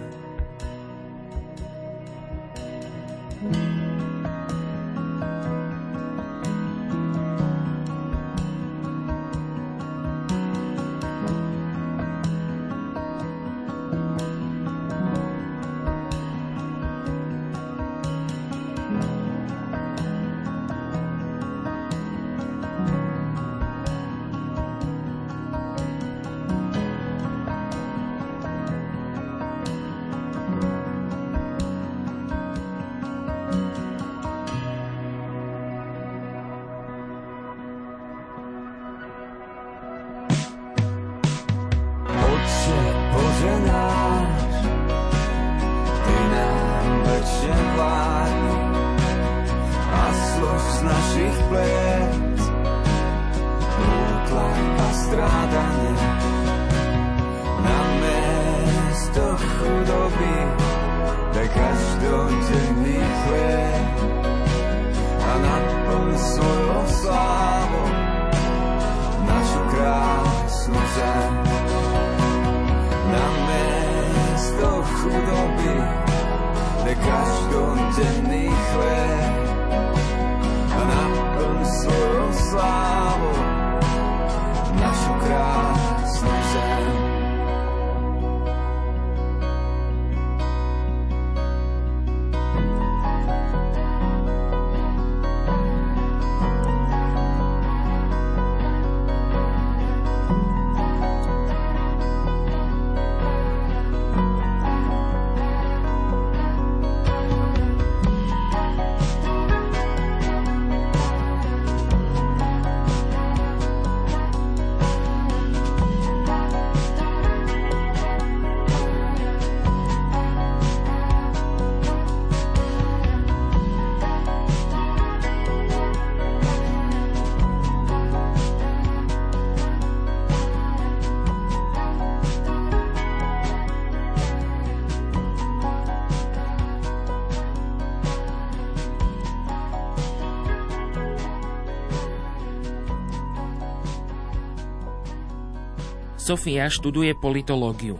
[146.29, 147.97] Sofia študuje politológiu.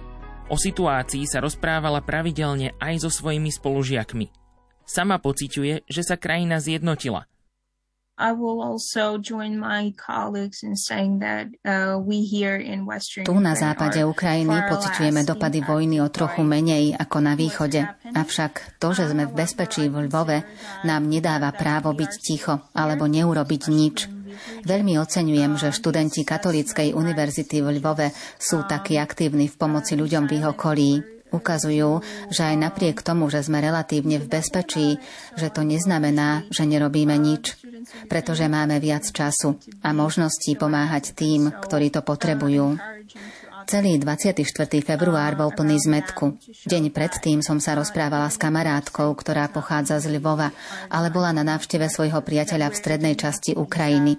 [0.54, 4.30] O situácii sa rozprávala pravidelne aj so svojimi spolužiakmi.
[4.86, 7.26] Sama pociťuje, že sa krajina zjednotila.
[8.22, 8.36] Uh,
[13.26, 17.82] tu na západe Ukrajiny pociťujeme dopady vojny o trochu menej ako na východe.
[18.14, 20.46] Avšak to, že sme v bezpečí v Lvove,
[20.86, 24.19] nám nedáva právo byť ticho alebo neurobiť nič.
[24.64, 30.34] Veľmi oceňujem, že študenti Katolíckej univerzity v Lvove sú takí aktívni v pomoci ľuďom v
[30.40, 30.92] ich okolí.
[31.30, 32.02] Ukazujú,
[32.34, 34.98] že aj napriek tomu, že sme relatívne v bezpečí,
[35.38, 37.54] že to neznamená, že nerobíme nič,
[38.10, 42.82] pretože máme viac času a možností pomáhať tým, ktorí to potrebujú.
[43.70, 44.50] Celý 24.
[44.82, 46.42] február bol plný zmetku.
[46.66, 50.50] Deň predtým som sa rozprávala s kamarátkou, ktorá pochádza z Lvova,
[50.90, 54.18] ale bola na návšteve svojho priateľa v strednej časti Ukrajiny.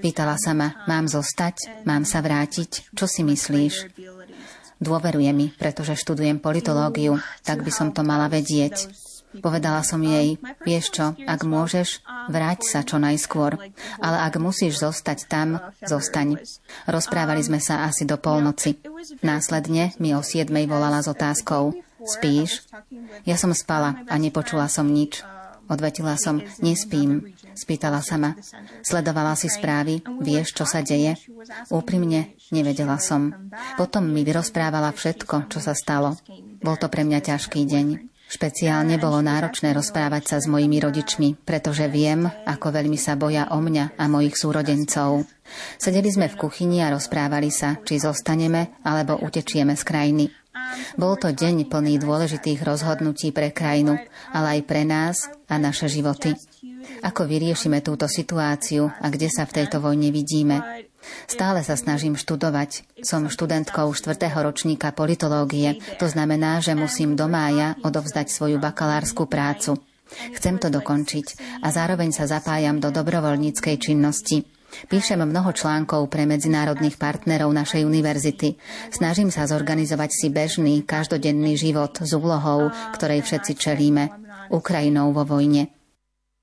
[0.00, 4.00] Pýtala sa ma, mám zostať, mám sa vrátiť, čo si myslíš?
[4.80, 8.88] Dôveruje mi, pretože študujem politológiu, tak by som to mala vedieť.
[9.40, 13.58] Povedala som jej, vieš čo, ak môžeš, vráť sa čo najskôr,
[14.00, 16.40] ale ak musíš zostať tam, zostaň.
[16.88, 18.78] Rozprávali sme sa asi do polnoci.
[19.20, 22.64] Následne mi o siedmej volala s otázkou, spíš?
[23.26, 25.24] Ja som spala a nepočula som nič.
[25.66, 27.34] Odvetila som, nespím.
[27.56, 28.38] Spýtala sa ma.
[28.86, 31.18] Sledovala si správy, vieš, čo sa deje?
[31.74, 33.34] Úprimne, nevedela som.
[33.74, 36.14] Potom mi vyrozprávala všetko, čo sa stalo.
[36.62, 37.86] Bol to pre mňa ťažký deň.
[38.26, 43.62] Špeciálne bolo náročné rozprávať sa s mojimi rodičmi, pretože viem, ako veľmi sa boja o
[43.62, 45.30] mňa a mojich súrodencov.
[45.78, 50.24] Sedeli sme v kuchyni a rozprávali sa, či zostaneme alebo utečieme z krajiny.
[50.98, 53.94] Bol to deň plný dôležitých rozhodnutí pre krajinu,
[54.34, 56.34] ale aj pre nás a naše životy.
[57.06, 60.85] Ako vyriešime túto situáciu a kde sa v tejto vojne vidíme?
[61.26, 62.84] Stále sa snažím študovať.
[63.02, 64.16] Som študentkou 4.
[64.40, 65.82] ročníka politológie.
[65.98, 69.78] To znamená, že musím do mája odovzdať svoju bakalárskú prácu.
[70.38, 74.46] Chcem to dokončiť a zároveň sa zapájam do dobrovoľníckej činnosti.
[74.86, 78.58] Píšem mnoho článkov pre medzinárodných partnerov našej univerzity.
[78.92, 84.04] Snažím sa zorganizovať si bežný, každodenný život s úlohou, ktorej všetci čelíme,
[84.52, 85.75] Ukrajinou vo vojne.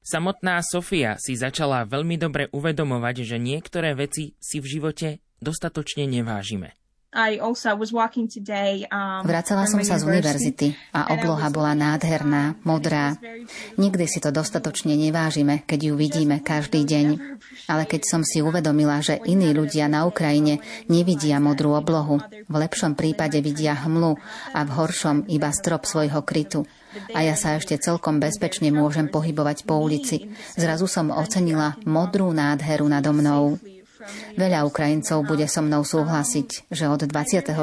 [0.04, 6.76] Samotná Sofia si začala veľmi dobre uvedomovať, že niektoré veci si v živote dostatočne nevážime.
[7.14, 7.30] Um,
[9.22, 13.14] Vracala som sa z univerzity a obloha bola nádherná, modrá.
[13.78, 17.08] Nikdy si to dostatočne nevážime, keď ju vidíme každý deň.
[17.70, 20.58] Ale keď som si uvedomila, že iní ľudia na Ukrajine
[20.90, 22.18] nevidia modrú oblohu,
[22.50, 24.18] v lepšom prípade vidia hmlu
[24.58, 26.66] a v horšom iba strop svojho krytu,
[27.14, 30.30] a ja sa ešte celkom bezpečne môžem pohybovať po ulici.
[30.56, 33.58] Zrazu som ocenila modrú nádheru nado mnou.
[34.36, 37.56] Veľa Ukrajincov bude so mnou súhlasiť, že od 24.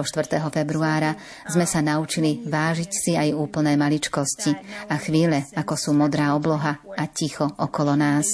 [0.48, 4.52] februára sme sa naučili vážiť si aj úplné maličkosti
[4.88, 8.24] a chvíle, ako sú modrá obloha a ticho okolo nás.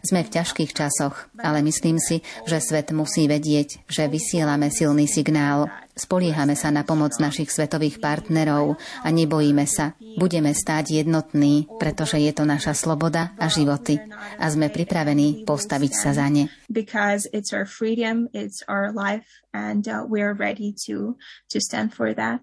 [0.00, 5.68] Sme v ťažkých časoch, ale myslím si, že svet musí vedieť, že vysielame silný signál.
[6.00, 9.92] Spoliehame sa na pomoc našich svetových partnerov a nebojíme sa.
[10.16, 14.00] Budeme stáť jednotní, pretože je to naša sloboda a životy
[14.40, 16.48] a sme pripravení postaviť sa za ne.
[16.72, 21.20] Because it's our freedom, it's our life and uh, we're ready to,
[21.52, 22.40] to stand for that.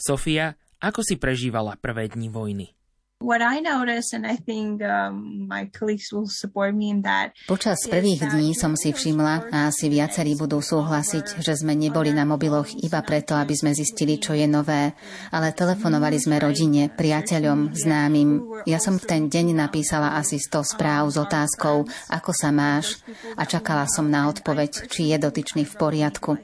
[0.00, 2.77] Sofia, ako si prežívala prvé dni vojny?
[3.18, 3.34] Um,
[7.50, 12.22] Počas prvých dní som si všimla, a asi viacerí budú súhlasiť, že sme neboli na
[12.22, 14.94] mobiloch iba preto, aby sme zistili, čo je nové,
[15.34, 18.62] ale telefonovali sme rodine, priateľom, známym.
[18.70, 23.02] Ja som v ten deň napísala asi 100 správ s otázkou, ako sa máš
[23.34, 26.38] a čakala som na odpoveď, či je dotyčný v poriadku.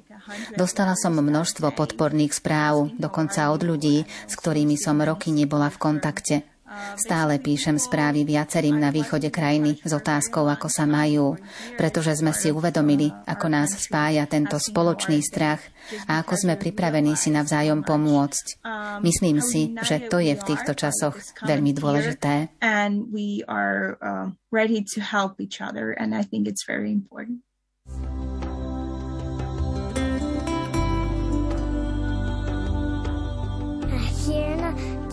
[0.59, 6.54] Dostala som množstvo podporných správ, dokonca od ľudí, s ktorými som roky nebola v kontakte.
[6.95, 11.35] Stále píšem správy viacerým na východe krajiny s otázkou, ako sa majú,
[11.75, 15.61] pretože sme si uvedomili, ako nás spája tento spoločný strach
[16.09, 18.63] a ako sme pripravení si navzájom pomôcť.
[19.03, 22.55] Myslím si, že to je v týchto časoch veľmi dôležité.
[34.25, 34.94] Here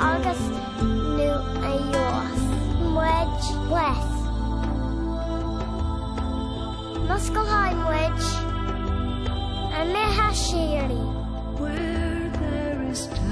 [0.00, 0.40] August
[0.80, 1.36] New
[1.92, 2.36] York,
[2.96, 3.46] Wedge
[7.06, 8.28] Muscle High Wedge.
[9.76, 11.02] I'm Hashiri.
[11.58, 13.29] Where there is time.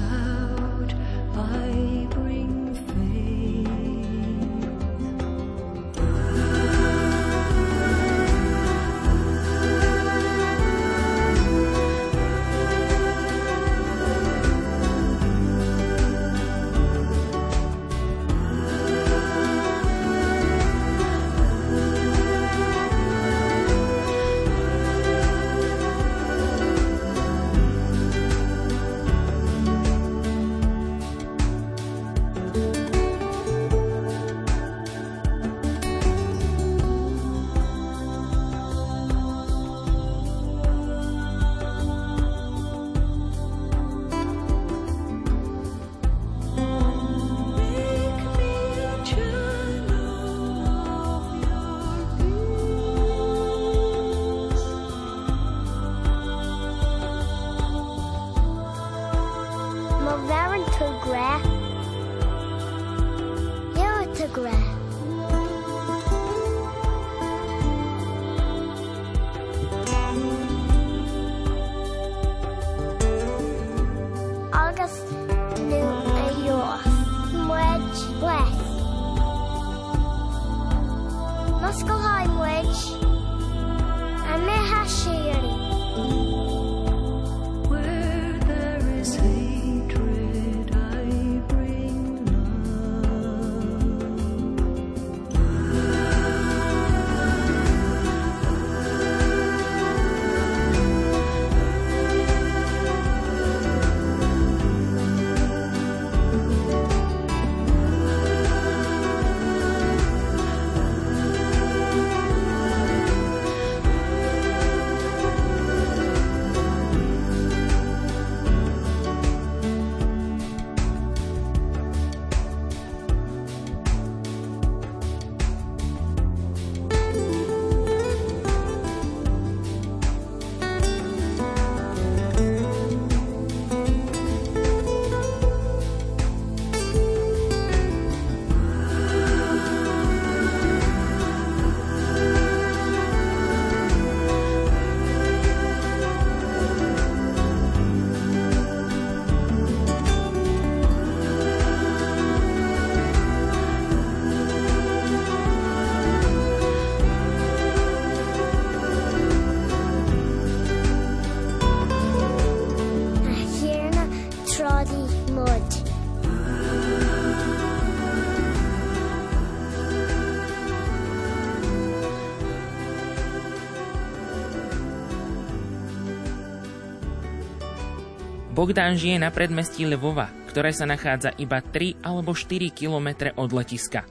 [178.59, 184.03] Bogdán žije na predmestí Lvova, ktoré sa nachádza iba 3 alebo 4 kilometre od letiska.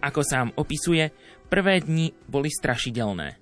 [0.00, 1.12] Ako sám opisuje,
[1.52, 3.36] prvé dni boli strašidelné.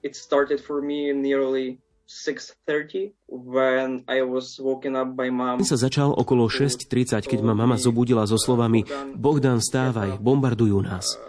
[0.00, 1.76] It started for me nearly
[2.08, 5.60] 6.30 when I was woken up by mom.
[5.60, 11.20] sa začal okolo 6.30, keď ma mama zobudila so slovami Bohdan, stávaj, bombardujú nás.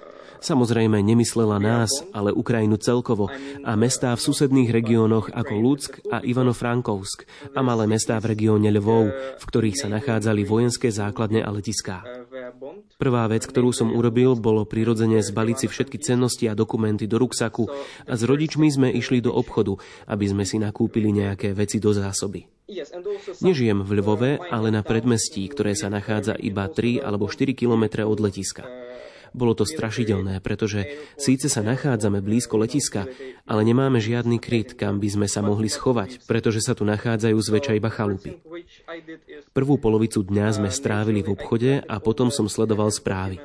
[0.42, 3.30] Samozrejme nemyslela nás, ale Ukrajinu celkovo
[3.62, 9.14] a mestá v susedných regiónoch ako Luck a Ivano-Frankovsk a malé mestá v regióne Lvov,
[9.38, 12.02] v ktorých sa nachádzali vojenské základne a letiská.
[12.98, 17.70] Prvá vec, ktorú som urobil, bolo prirodzene zbaliť si všetky cennosti a dokumenty do ruksaku
[18.10, 19.78] a s rodičmi sme išli do obchodu,
[20.10, 22.50] aby sme si nakúpili nejaké veci do zásoby.
[23.46, 28.18] Nežijem v Lvove, ale na predmestí, ktoré sa nachádza iba 3 alebo 4 kilometre od
[28.18, 28.64] letiska.
[29.32, 33.08] Bolo to strašidelné, pretože síce sa nachádzame blízko letiska,
[33.48, 37.74] ale nemáme žiadny kryt, kam by sme sa mohli schovať, pretože sa tu nachádzajú zväčša
[37.80, 38.44] iba chalupy.
[39.56, 43.40] Prvú polovicu dňa sme strávili v obchode a potom som sledoval správy.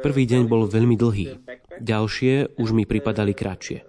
[0.00, 1.42] Prvý deň bol veľmi dlhý,
[1.82, 3.82] ďalšie už mi pripadali kratšie.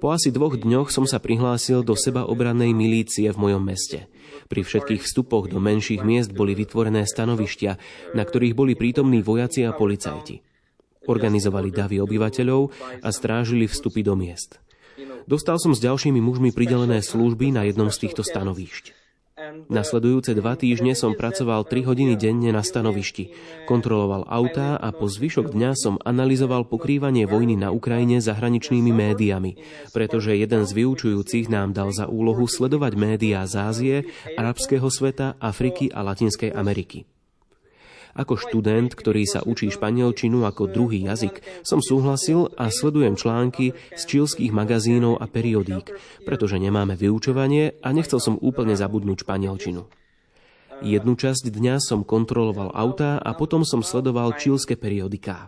[0.00, 4.04] Po asi dvoch dňoch som sa prihlásil do sebaobrannej milície v mojom meste–
[4.48, 7.76] pri všetkých vstupoch do menších miest boli vytvorené stanovištia,
[8.16, 10.40] na ktorých boli prítomní vojaci a policajti.
[11.08, 12.72] Organizovali davy obyvateľov
[13.04, 14.60] a strážili vstupy do miest.
[15.28, 19.07] Dostal som s ďalšími mužmi pridelené služby na jednom z týchto stanovíšť.
[19.68, 23.30] Nasledujúce dva týždne som pracoval 3 hodiny denne na stanovišti,
[23.70, 29.58] kontroloval autá a po zvyšok dňa som analyzoval pokrývanie vojny na Ukrajine zahraničnými médiami,
[29.94, 33.96] pretože jeden z vyučujúcich nám dal za úlohu sledovať médiá z Ázie,
[34.34, 37.17] arabského sveta, Afriky a Latinskej Ameriky.
[38.18, 44.02] Ako študent, ktorý sa učí španielčinu ako druhý jazyk, som súhlasil a sledujem články z
[44.02, 45.94] čilských magazínov a periodík,
[46.26, 49.86] pretože nemáme vyučovanie a nechcel som úplne zabudnúť španielčinu.
[50.78, 55.46] Jednu časť dňa som kontroloval autá a potom som sledoval čilské periodiká.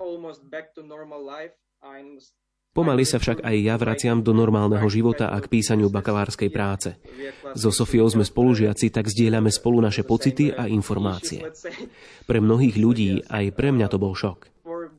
[2.70, 6.94] Pomaly sa však aj ja vraciam do normálneho života a k písaniu bakalárskej práce.
[7.58, 11.50] So Sofiou sme spolužiaci, tak zdieľame spolu naše pocity a informácie.
[12.30, 14.46] Pre mnohých ľudí, aj pre mňa to bol šok.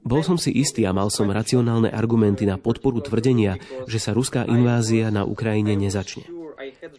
[0.03, 3.55] Bol som si istý a mal som racionálne argumenty na podporu tvrdenia,
[3.87, 6.27] že sa ruská invázia na Ukrajine nezačne.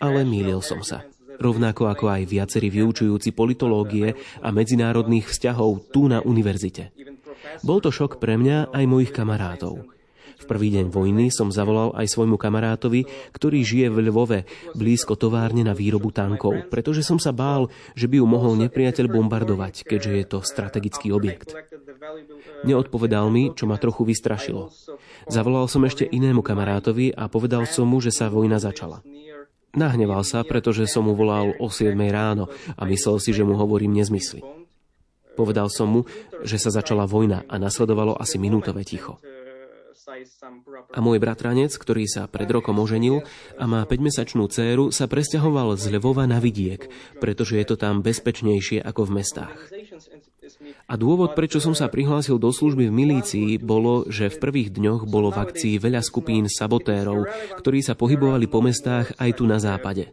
[0.00, 1.04] Ale mýlil som sa.
[1.36, 6.96] Rovnako ako aj viacerí vyučujúci politológie a medzinárodných vzťahov tu na univerzite.
[7.60, 9.84] Bol to šok pre mňa aj mojich kamarátov.
[10.42, 14.42] V prvý deň vojny som zavolal aj svojmu kamarátovi, ktorý žije v Lvove,
[14.74, 19.86] blízko továrne na výrobu tankov, pretože som sa bál, že by ju mohol nepriateľ bombardovať,
[19.86, 21.54] keďže je to strategický objekt.
[22.66, 24.74] Neodpovedal mi, čo ma trochu vystrašilo.
[25.30, 28.98] Zavolal som ešte inému kamarátovi a povedal som mu, že sa vojna začala.
[29.72, 33.94] Nahneval sa, pretože som mu volal o 7 ráno a myslel si, že mu hovorím
[33.94, 34.42] nezmysly.
[35.32, 36.00] Povedal som mu,
[36.44, 39.16] že sa začala vojna a nasledovalo asi minútové ticho.
[40.92, 43.22] A môj bratranec, ktorý sa pred rokom oženil
[43.54, 46.90] a má 5-mesačnú dceru, sa presťahoval z Lvova na vidiek,
[47.22, 49.58] pretože je to tam bezpečnejšie ako v mestách.
[50.90, 55.06] A dôvod, prečo som sa prihlásil do služby v milícii, bolo, že v prvých dňoch
[55.06, 57.24] bolo v akcii veľa skupín sabotérov,
[57.62, 60.10] ktorí sa pohybovali po mestách aj tu na západe.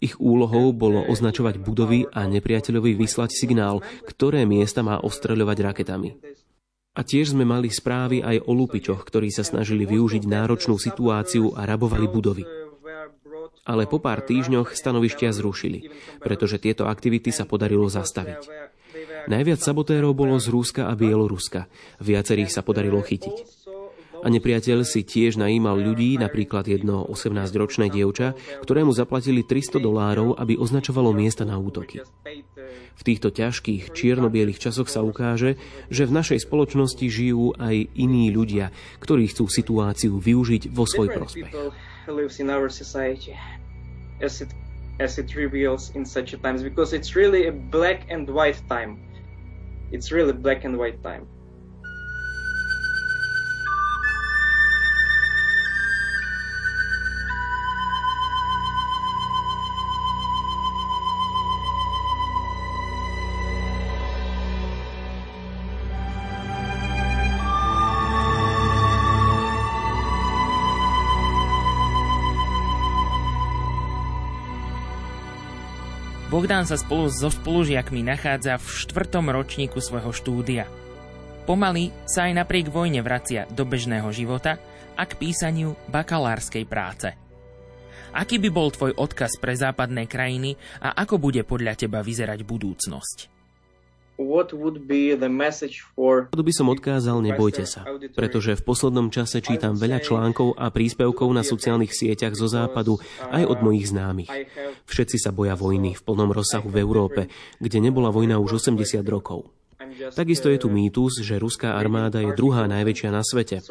[0.00, 6.10] Ich úlohou bolo označovať budovy a nepriateľovi vyslať signál, ktoré miesta má ostreľovať raketami.
[6.92, 11.64] A tiež sme mali správy aj o lupičoch, ktorí sa snažili využiť náročnú situáciu a
[11.64, 12.44] rabovali budovy.
[13.64, 15.88] Ale po pár týždňoch stanovištia zrušili,
[16.20, 18.72] pretože tieto aktivity sa podarilo zastaviť.
[19.30, 21.70] Najviac sabotérov bolo z Rúska a Bieloruska.
[22.02, 23.61] Viacerých sa podarilo chytiť.
[24.22, 30.54] A nepriateľ si tiež najímal ľudí, napríklad jedno 18-ročné dievča, ktorému zaplatili 300 dolárov, aby
[30.54, 32.06] označovalo miesta na útoky.
[32.92, 35.58] V týchto ťažkých čiernobielých časoch sa ukáže,
[35.90, 38.70] že v našej spoločnosti žijú aj iní ľudia,
[39.02, 41.50] ktorí chcú situáciu využiť vo svoj prospech.
[45.00, 49.00] As it reveals in such a times because it's really a black and white time.
[49.88, 51.31] It's really black and white time.
[76.52, 80.68] Bohdán sa spolu so spolužiakmi nachádza v štvrtom ročníku svojho štúdia.
[81.48, 84.60] Pomaly sa aj napriek vojne vracia do bežného života
[84.92, 87.08] a k písaniu bakalárskej práce.
[88.12, 90.52] Aký by bol tvoj odkaz pre západné krajiny
[90.84, 93.31] a ako bude podľa teba vyzerať budúcnosť?
[96.32, 101.28] To by som odkázal, nebojte sa, pretože v poslednom čase čítam veľa článkov a príspevkov
[101.34, 102.98] na sociálnych sieťach zo západu
[103.30, 104.30] aj od mojich známych.
[104.86, 107.20] Všetci sa boja vojny v plnom rozsahu v Európe,
[107.58, 109.61] kde nebola vojna už 80 rokov.
[110.10, 113.62] Takisto je tu mýtus, že ruská armáda je druhá najväčšia na svete.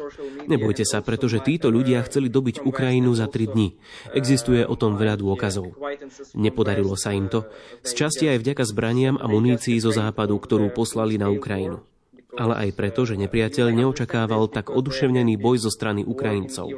[0.48, 3.76] Nebojte sa, pretože títo ľudia chceli dobiť Ukrajinu za 3 dní.
[4.16, 5.76] Existuje o tom veľa dôkazov.
[6.32, 7.44] Nepodarilo sa im to.
[7.84, 11.91] Z časti aj vďaka zbraniam a munícii zo západu, ktorú poslali na Ukrajinu
[12.36, 16.68] ale aj preto, že nepriateľ neočakával tak oduševnený boj zo strany Ukrajincov.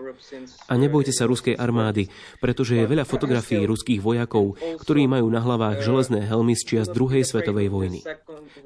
[0.66, 2.10] A nebojte sa ruskej armády,
[2.42, 7.22] pretože je veľa fotografií ruských vojakov, ktorí majú na hlavách železné helmy z čias druhej
[7.22, 8.00] svetovej vojny.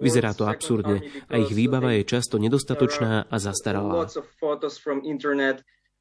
[0.01, 4.09] Vyzerá to absurdne a ich výbava je často nedostatočná a zastaralá.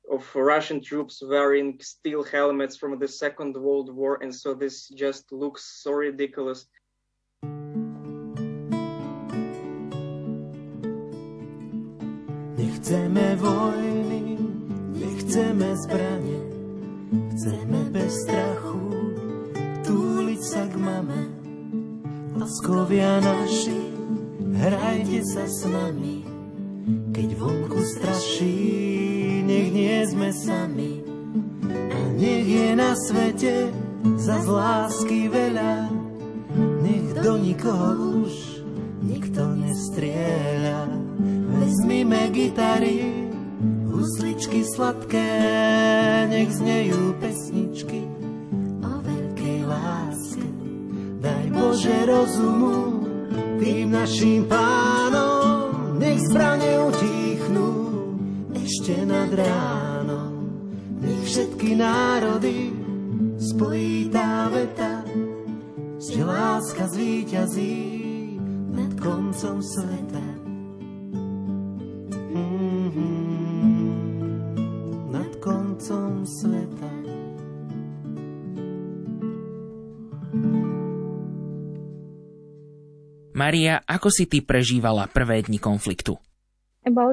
[0.09, 5.31] of Russian troops wearing steel helmets from the Second World War, and so this just
[5.31, 6.65] looks so ridiculous.
[12.87, 14.39] Nechceme vojny,
[14.95, 16.39] nechceme zbranie,
[17.35, 18.79] chceme bez strachu
[19.83, 21.27] túliť sa k mame.
[22.39, 23.91] Láskovia naši,
[24.39, 26.23] hrajte sa s nami,
[27.11, 28.55] keď vonku straší,
[29.43, 31.03] nech nie sme sami.
[31.91, 33.67] A nech je na svete
[34.15, 35.91] za lásky veľa,
[36.87, 38.63] nech do nikoho už
[39.03, 41.06] nikto nestrieľa.
[41.97, 43.25] Vezmime gitary,
[43.89, 45.33] husličky sladké,
[46.29, 48.05] nech znejú pesničky
[48.85, 50.45] o veľkej láske.
[51.17, 53.01] Daj Bože rozumu
[53.57, 57.69] tým našim pánom, nech zbrane utichnú
[58.53, 60.53] ešte nad ránom.
[61.01, 62.77] Nech všetky národy
[63.41, 65.01] spojí tá veta,
[65.97, 67.73] že láska zvíťazí
[68.69, 70.36] nad koncom sveta.
[76.27, 76.89] Sveta.
[83.37, 86.17] Maria, ako si ty prežívala prvé dni konfliktu?
[86.87, 87.05] Uh,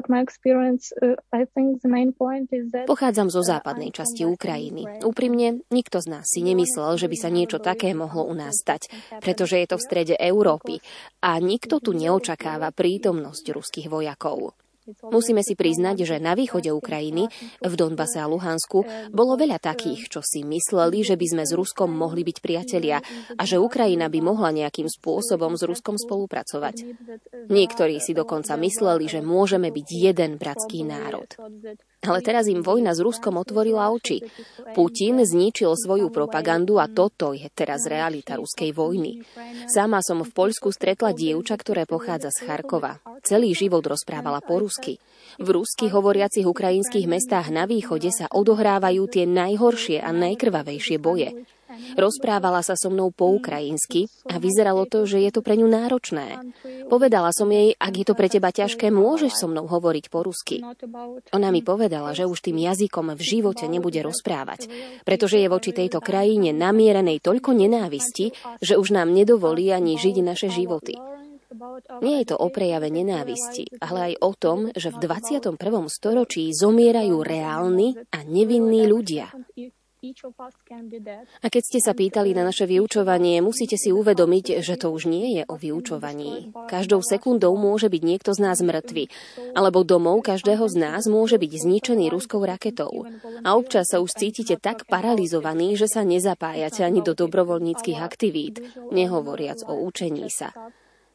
[2.89, 5.05] Pochádzam zo západnej časti Ukrajiny.
[5.05, 8.89] Úprimne, nikto z nás si nemyslel, že by sa niečo také mohlo u nás stať,
[9.21, 10.81] pretože je to v strede Európy
[11.21, 14.57] a nikto tu neočakáva prítomnosť ruských vojakov.
[15.09, 17.25] Musíme si priznať, že na východe Ukrajiny,
[17.61, 21.89] v Donbase a Luhansku, bolo veľa takých, čo si mysleli, že by sme s Ruskom
[21.89, 23.01] mohli byť priatelia
[23.33, 26.85] a že Ukrajina by mohla nejakým spôsobom s Ruskom spolupracovať.
[27.49, 31.29] Niektorí si dokonca mysleli, že môžeme byť jeden bratský národ.
[32.05, 34.21] Ale teraz im vojna s Ruskom otvorila oči.
[34.77, 39.25] Putin zničil svoju propagandu a toto je teraz realita ruskej vojny.
[39.65, 43.01] Sama som v Poľsku stretla dievča, ktoré pochádza z Charkova.
[43.25, 45.01] Celý život rozprávala po rusky.
[45.41, 51.33] V rusky hovoriacich ukrajinských mestách na východe sa odohrávajú tie najhoršie a najkrvavejšie boje.
[51.95, 56.39] Rozprávala sa so mnou po ukrajinsky a vyzeralo to, že je to pre ňu náročné.
[56.87, 60.61] Povedala som jej, ak je to pre teba ťažké, môžeš so mnou hovoriť po rusky.
[61.33, 64.69] Ona mi povedala, že už tým jazykom v živote nebude rozprávať,
[65.07, 70.47] pretože je voči tejto krajine namierenej toľko nenávisti, že už nám nedovolí ani žiť naše
[70.51, 70.95] životy.
[72.03, 75.55] Nie je to o prejave nenávisti, ale aj o tom, že v 21.
[75.87, 79.31] storočí zomierajú reálni a nevinní ľudia.
[81.41, 85.39] A keď ste sa pýtali na naše vyučovanie, musíte si uvedomiť, že to už nie
[85.39, 86.51] je o vyučovaní.
[86.67, 89.07] Každou sekundou môže byť niekto z nás mŕtvy,
[89.55, 93.07] alebo domov každého z nás môže byť zničený ruskou raketou.
[93.41, 99.63] A občas sa už cítite tak paralizovaní, že sa nezapájate ani do dobrovoľníckých aktivít, nehovoriac
[99.65, 100.51] o učení sa.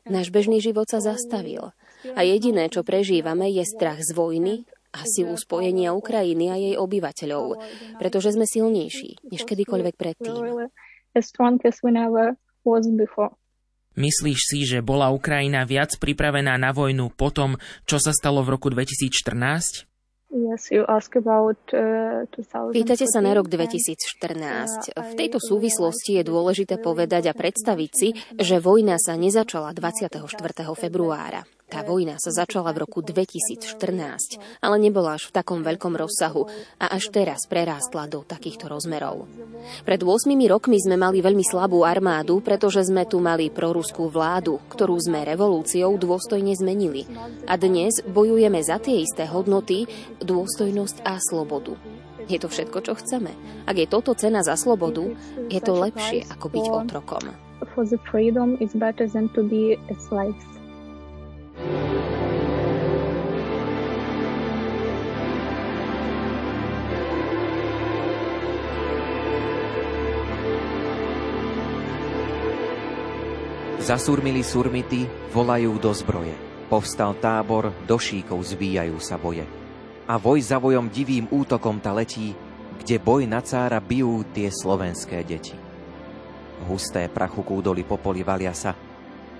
[0.09, 1.77] Náš bežný život sa zastavil.
[2.17, 7.63] A jediné, čo prežívame, je strach z vojny a silu spojenia Ukrajiny a jej obyvateľov,
[8.03, 10.67] pretože sme silnejší než kedykoľvek predtým.
[13.91, 18.55] Myslíš si, že bola Ukrajina viac pripravená na vojnu po tom, čo sa stalo v
[18.55, 19.91] roku 2014?
[20.31, 20.63] Uh,
[22.71, 24.95] Pýtate sa na rok 2014.
[24.95, 30.23] V tejto súvislosti je dôležité povedať a predstaviť si, že vojna sa nezačala 24.
[30.79, 31.43] februára.
[31.71, 33.63] Tá vojna sa začala v roku 2014,
[34.59, 36.51] ale nebola až v takom veľkom rozsahu
[36.83, 39.31] a až teraz prerástla do takýchto rozmerov.
[39.87, 44.99] Pred 8 rokmi sme mali veľmi slabú armádu, pretože sme tu mali proruskú vládu, ktorú
[44.99, 47.07] sme revolúciou dôstojne zmenili.
[47.47, 49.87] A dnes bojujeme za tie isté hodnoty,
[50.19, 51.79] dôstojnosť a slobodu.
[52.27, 53.31] Je to všetko, čo chceme.
[53.71, 55.07] Ak je toto cena za slobodu,
[55.47, 57.25] je to lepšie ako byť otrokom.
[57.79, 60.35] For the freedom is better than to be a slave.
[73.81, 75.05] Zasurmili surmity,
[75.35, 76.33] volajú do zbroje.
[76.71, 79.43] Povstal tábor, do šíkov zvíjajú sa boje.
[80.07, 82.33] A voj za vojom divým útokom ta letí,
[82.81, 85.59] kde boj na cára bijú tie slovenské deti.
[86.71, 88.73] Husté prachu kúdoli popoli valia sa,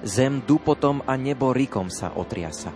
[0.01, 2.73] Zem dupotom a nebo rikom sa otriasa.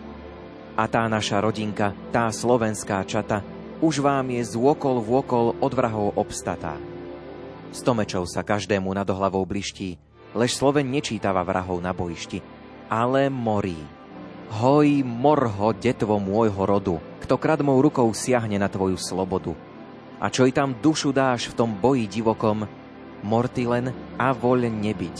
[0.76, 3.40] A tá naša rodinka, tá slovenská čata,
[3.80, 6.76] už vám je z okol v okol od vrahov obstatá.
[7.72, 9.96] Stomečov sa každému nad hlavou bliští,
[10.36, 12.44] lež Sloven nečítava vrahov na bojišti,
[12.92, 13.80] ale morí.
[14.60, 19.56] Hoj, morho, detvo môjho rodu, kto kradmou rukou siahne na tvoju slobodu.
[20.20, 22.68] A čo i tam dušu dáš v tom boji divokom,
[23.24, 25.18] morty len a voľ nebyť,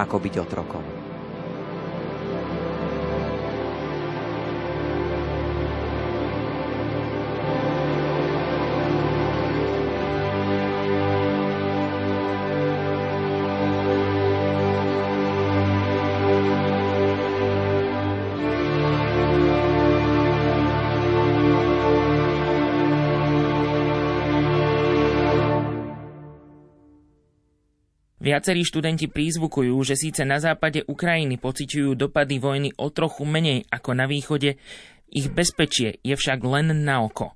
[0.00, 0.97] ako byť otrokom.
[28.28, 33.96] Viacerí študenti prízvukujú, že síce na západe Ukrajiny pociťujú dopady vojny o trochu menej ako
[33.96, 34.60] na východe,
[35.08, 37.32] ich bezpečie je však len na oko.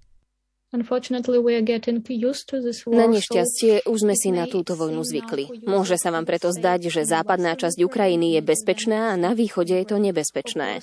[0.73, 0.85] Na
[3.09, 5.65] nešťastie už sme si na túto vojnu zvykli.
[5.69, 9.85] Môže sa vám preto zdať, že západná časť Ukrajiny je bezpečná a na východe je
[9.89, 10.81] to nebezpečné.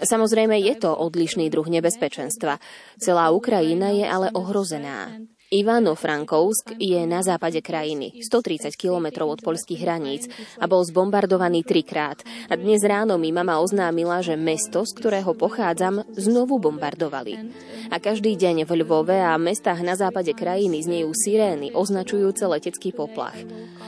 [0.00, 2.56] Samozrejme je to odlišný druh nebezpečenstva.
[3.00, 5.16] Celá Ukrajina je ale ohrozená.
[5.52, 10.24] Ivano-Frankovsk je na západe krajiny, 130 kilometrov od poľských hraníc
[10.56, 12.24] a bol zbombardovaný trikrát.
[12.48, 17.52] A dnes ráno mi mama oznámila, že mesto, z ktorého pochádzam, znovu bombardovali.
[17.92, 23.36] A každý deň v Lvove a mestách na západe krajiny znejú sirény označujúce letecký poplach.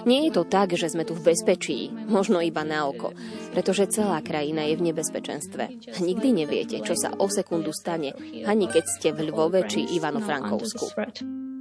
[0.04, 3.16] Nie je to tak, že sme tu v bezpečí, možno iba na oko,
[3.56, 5.96] pretože celá krajina je v nebezpečenstve.
[5.96, 8.12] Nikdy neviete, čo sa o sekundu stane,
[8.44, 10.92] ani keď ste v Lvove či Ivano-Frankovsku.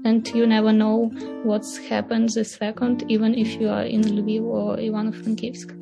[0.03, 1.05] And you never know
[1.43, 5.79] what's happened the second, even if you are in Lviv or Ivano-Frankivsk.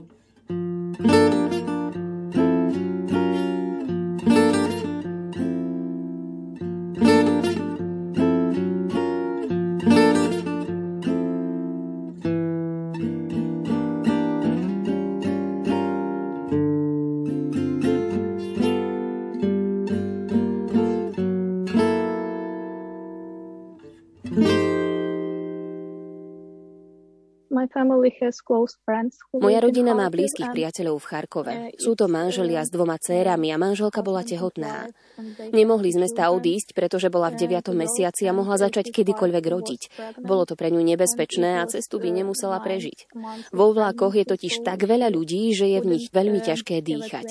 [29.33, 31.53] Moja rodina má blízkych priateľov v Charkove.
[31.77, 34.89] Sú to manželia s dvoma cérami a manželka bola tehotná.
[35.53, 37.73] Nemohli z mesta odísť, pretože bola v 9.
[37.73, 39.81] mesiaci a mohla začať kedykoľvek rodiť.
[40.21, 43.11] Bolo to pre ňu nebezpečné a cestu by nemusela prežiť.
[43.53, 47.27] Vo vlákoch je totiž tak veľa ľudí, že je v nich veľmi ťažké dýchať.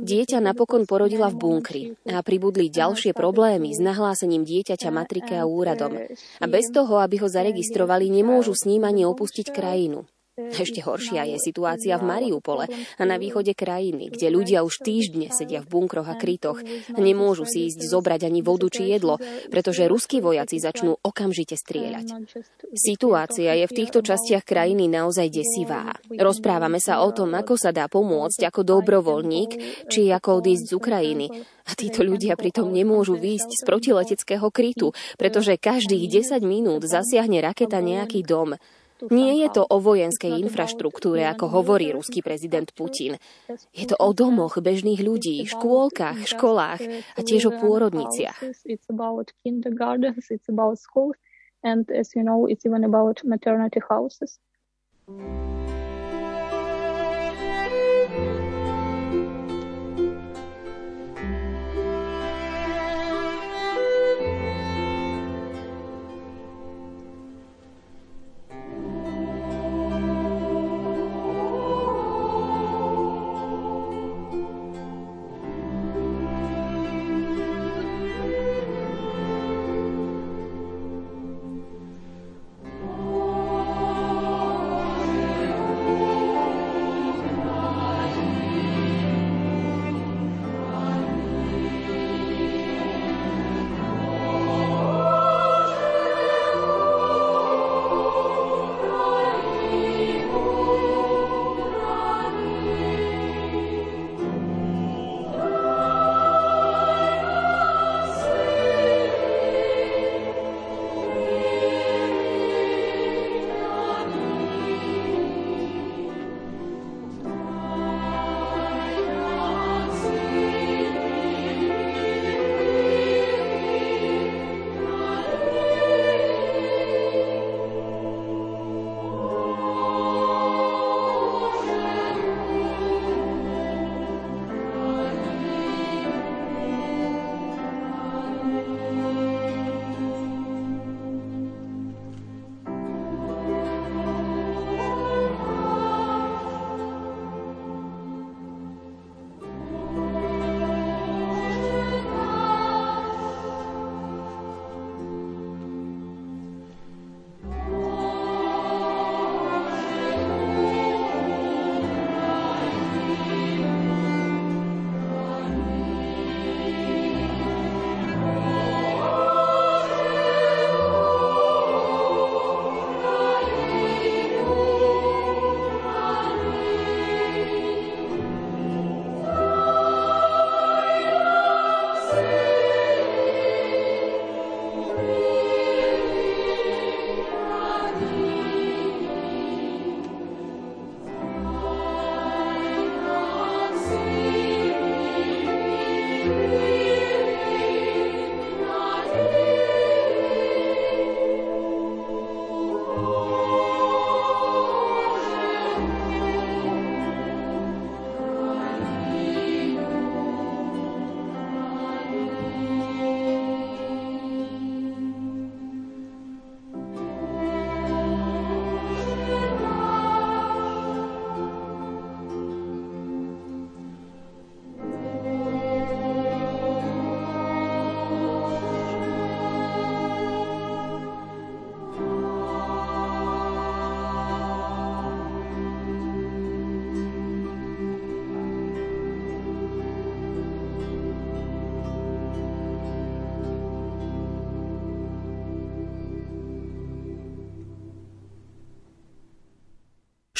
[0.00, 5.96] Dieťa napokon porodila v bunkri a pribudli ďalšie problémy s nahlásením dieťaťa matrike a úradom.
[6.40, 10.06] A bez toho, aby ho zaregistrovali, nemôžu s ním ani opustiť krajinu.
[10.34, 12.66] Ešte horšia je situácia v Mariupole
[12.98, 16.58] a na východe krajiny, kde ľudia už týždne sedia v bunkroch a krytoch
[16.90, 19.22] nemôžu si ísť zobrať ani vodu či jedlo,
[19.54, 22.06] pretože ruskí vojaci začnú okamžite strieľať.
[22.74, 25.94] Situácia je v týchto častiach krajiny naozaj desivá.
[26.10, 29.50] Rozprávame sa o tom, ako sa dá pomôcť ako dobrovoľník,
[29.86, 31.26] či ako odísť z Ukrajiny.
[31.62, 37.78] A títo ľudia pritom nemôžu výjsť z protileteckého krytu, pretože každých 10 minút zasiahne raketa
[37.78, 38.58] nejaký dom.
[39.10, 43.20] Nie je to o vojenskej infraštruktúre, ako hovorí ruský prezident Putin.
[43.74, 46.80] Je to o domoch bežných ľudí, škôlkach, školách
[47.16, 48.38] a tiež o pôrodniciach.
[51.64, 54.38] And as you know, it's even about maternity houses.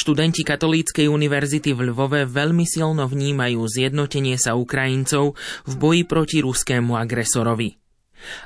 [0.04, 5.32] Študenti Katolíckej univerzity v Lvove veľmi silno vnímajú zjednotenie sa Ukrajincov
[5.64, 7.80] v boji proti ruskému agresorovi.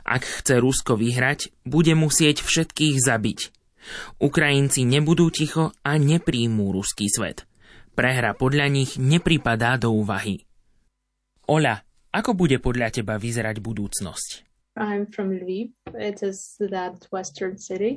[0.06, 3.40] Ak chce Rusko vyhrať, bude musieť všetkých zabiť.
[4.22, 7.42] Ukrajinci nebudú ticho a nepríjmú ruský svet.
[7.98, 10.46] Prehra podľa nich nepripadá do úvahy.
[11.50, 11.82] Oľa,
[12.14, 14.47] ako bude podľa teba vyzerať budúcnosť?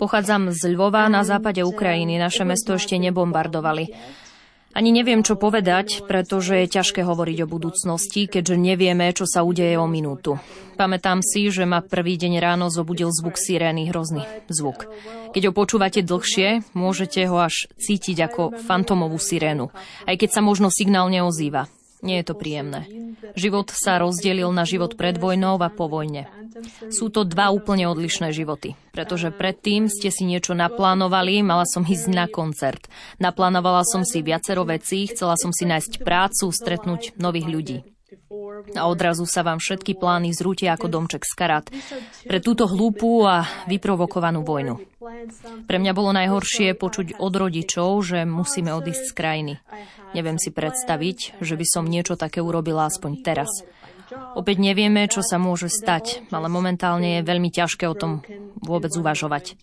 [0.02, 2.18] Pochádzam z Lvova na západe Ukrajiny.
[2.18, 3.94] Naše mesto ešte nebombardovali.
[4.72, 9.76] Ani neviem, čo povedať, pretože je ťažké hovoriť o budúcnosti, keďže nevieme, čo sa udeje
[9.76, 10.40] o minútu.
[10.80, 14.88] Pamätám si, že ma prvý deň ráno zobudil zvuk sirény, hrozný zvuk.
[15.36, 19.76] Keď ho počúvate dlhšie, môžete ho až cítiť ako fantomovú sirénu,
[20.08, 21.68] aj keď sa možno signál neozýva.
[22.02, 22.90] Nie je to príjemné.
[23.38, 26.26] Život sa rozdelil na život pred vojnou a po vojne.
[26.90, 32.12] Sú to dva úplne odlišné životy, pretože predtým ste si niečo naplánovali, mala som ísť
[32.12, 32.90] na koncert.
[33.22, 37.78] Naplánovala som si viacero vecí, chcela som si nájsť prácu, stretnúť nových ľudí.
[38.76, 41.66] A odrazu sa vám všetky plány zrútia ako domček z karát
[42.28, 44.84] pre túto hlúpú a vyprovokovanú vojnu.
[45.66, 49.54] Pre mňa bolo najhoršie počuť od rodičov, že musíme odísť z krajiny.
[50.12, 53.50] Neviem si predstaviť, že by som niečo také urobila aspoň teraz.
[54.36, 58.20] Opäť nevieme, čo sa môže stať, ale momentálne je veľmi ťažké o tom
[58.60, 59.56] vôbec uvažovať.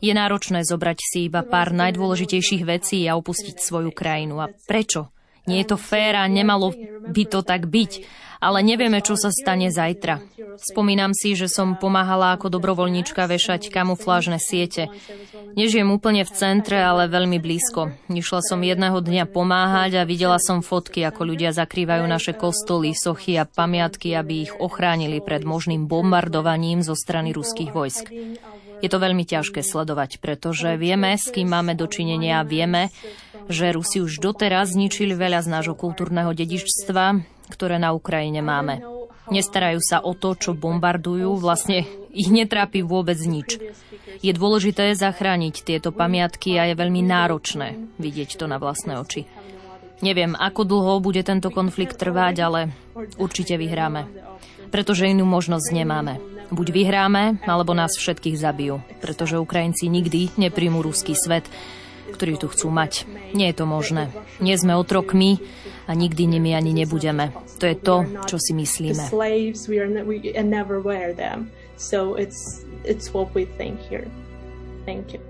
[0.00, 4.40] Je náročné zobrať si iba pár najdôležitejších vecí a opustiť svoju krajinu.
[4.40, 5.13] A prečo?
[5.46, 6.72] Nie je to fér a nemalo
[7.04, 7.92] by to tak byť,
[8.44, 10.20] ale nevieme, čo sa stane zajtra.
[10.60, 14.92] Spomínam si, že som pomáhala ako dobrovoľníčka vešať kamuflážne siete.
[15.56, 17.96] Nežijem úplne v centre, ale veľmi blízko.
[18.12, 23.40] Išla som jedného dňa pomáhať a videla som fotky, ako ľudia zakrývajú naše kostoly, sochy
[23.40, 28.12] a pamiatky, aby ich ochránili pred možným bombardovaním zo strany ruských vojsk.
[28.84, 32.92] Je to veľmi ťažké sledovať, pretože vieme, s kým máme dočinenia vieme,
[33.48, 38.80] že Rusi už doteraz zničili veľa z nášho kultúrneho dedičstva, ktoré na Ukrajine máme.
[39.32, 43.56] Nestarajú sa o to, čo bombardujú, vlastne ich netrápi vôbec nič.
[44.20, 49.24] Je dôležité zachrániť tieto pamiatky a je veľmi náročné vidieť to na vlastné oči.
[50.04, 52.60] Neviem, ako dlho bude tento konflikt trvať, ale
[53.16, 54.04] určite vyhráme.
[54.68, 56.20] Pretože inú možnosť nemáme.
[56.52, 58.84] Buď vyhráme, alebo nás všetkých zabijú.
[59.00, 61.48] Pretože Ukrajinci nikdy nepríjmu ruský svet
[62.14, 63.10] ktorí tu chcú mať.
[63.34, 64.14] Nie je to možné.
[64.38, 65.42] Nie sme otrokmi
[65.86, 67.32] a nikdy nimi ani nebudeme.
[67.58, 69.04] To je to, čo si myslíme.
[71.76, 74.06] So it's, it's what we think here.
[74.86, 75.20] Thank you.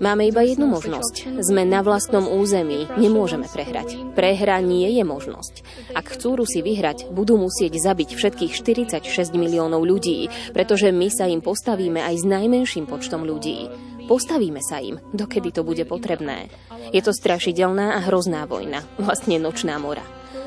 [0.00, 1.42] Máme iba jednu možnosť.
[1.44, 2.88] Sme na vlastnom území.
[2.96, 3.96] Nemôžeme prehrať.
[4.16, 5.54] Prehra nie je možnosť.
[5.92, 11.44] Ak chcú Rusi vyhrať, budú musieť zabiť všetkých 46 miliónov ľudí, pretože my sa im
[11.44, 13.68] postavíme aj s najmenším počtom ľudí.
[14.08, 16.50] Postavíme sa im, dokedy to bude potrebné.
[16.90, 20.02] Je to strašidelná a hrozná vojna, vlastne nočná mora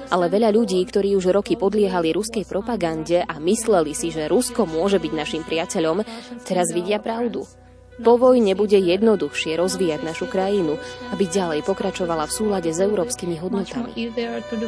[0.10, 5.02] ale veľa ľudí, ktorí už roky podliehali ruskej propagande a mysleli si, že Rusko môže
[5.02, 6.06] byť našim priateľom,
[6.46, 7.46] teraz vidia pravdu.
[7.96, 10.76] Po vojne bude jednoduchšie rozvíjať našu krajinu,
[11.16, 13.88] aby ďalej pokračovala v súlade s európskymi hodnotami.
[13.96, 14.60] to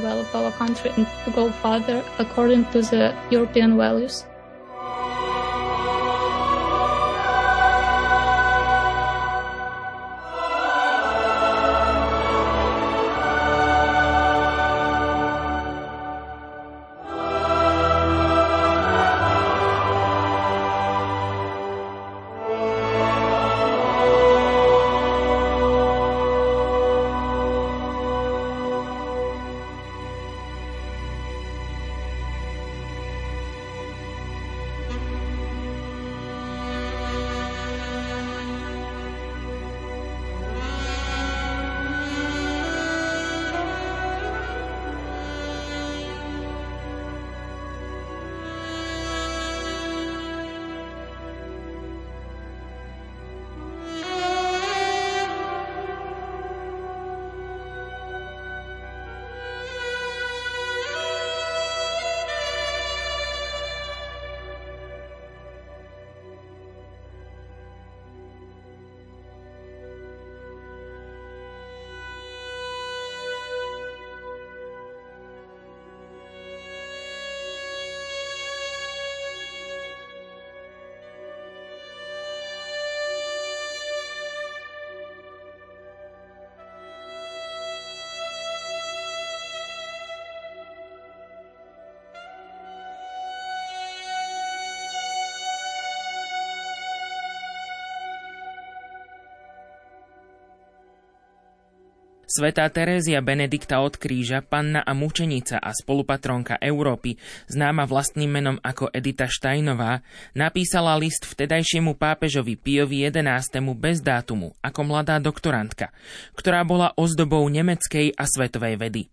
[102.37, 107.17] Svetá Terézia Benedikta od kríža, panna a mučenica a spolupatronka Európy,
[107.49, 110.05] známa vlastným menom ako Edita Štajnová,
[110.37, 113.41] napísala list vtedajšiemu pápežovi Piovi XI.
[113.73, 115.89] bez dátumu, ako mladá doktorantka,
[116.37, 119.09] ktorá bola ozdobou nemeckej a svetovej vedy.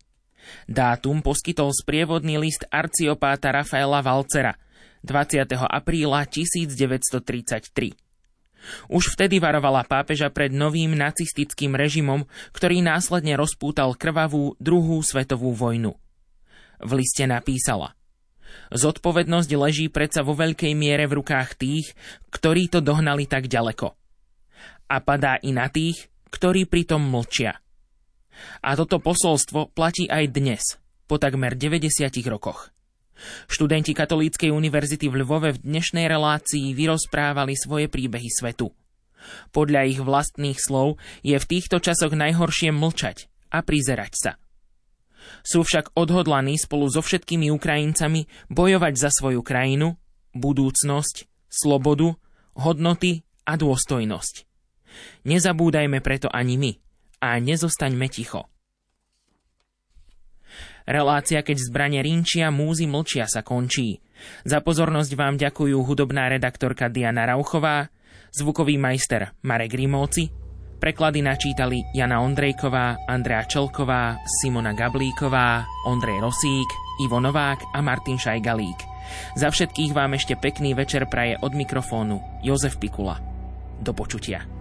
[0.68, 4.52] Dátum poskytol sprievodný list arciopáta Rafaela Valcera
[5.00, 5.48] 20.
[5.64, 8.04] apríla 1933.
[8.88, 12.24] Už vtedy varovala pápeža pred novým nacistickým režimom,
[12.56, 15.94] ktorý následne rozpútal krvavú druhú svetovú vojnu.
[16.82, 17.96] V liste napísala
[18.74, 21.94] Zodpovednosť leží predsa vo veľkej miere v rukách tých,
[22.30, 23.94] ktorí to dohnali tak ďaleko.
[24.90, 27.58] A padá i na tých, ktorí pritom mlčia.
[28.62, 30.62] A toto posolstvo platí aj dnes,
[31.06, 32.73] po takmer 90 rokoch.
[33.48, 38.74] Študenti Katolíckej univerzity v Lvove v dnešnej relácii vyrozprávali svoje príbehy svetu.
[39.56, 44.32] Podľa ich vlastných slov je v týchto časoch najhoršie mlčať a prizerať sa.
[45.40, 49.96] Sú však odhodlaní spolu so všetkými Ukrajincami bojovať za svoju krajinu,
[50.36, 52.12] budúcnosť, slobodu,
[52.58, 54.44] hodnoty a dôstojnosť.
[55.24, 56.72] Nezabúdajme preto ani my
[57.24, 58.53] a nezostaňme ticho.
[60.84, 64.04] Relácia Keď zbranie rinčia, múzy mlčia sa končí.
[64.44, 67.88] Za pozornosť vám ďakujú hudobná redaktorka Diana Rauchová,
[68.36, 70.28] zvukový majster Marek Grimovci,
[70.78, 76.70] preklady načítali Jana Ondrejková, Andrea Čelková, Simona Gablíková, Ondrej Rosík,
[77.00, 78.80] Ivo Novák a Martin Šajgalík.
[79.40, 83.20] Za všetkých vám ešte pekný večer praje od mikrofónu Jozef Pikula.
[83.80, 84.53] Do počutia.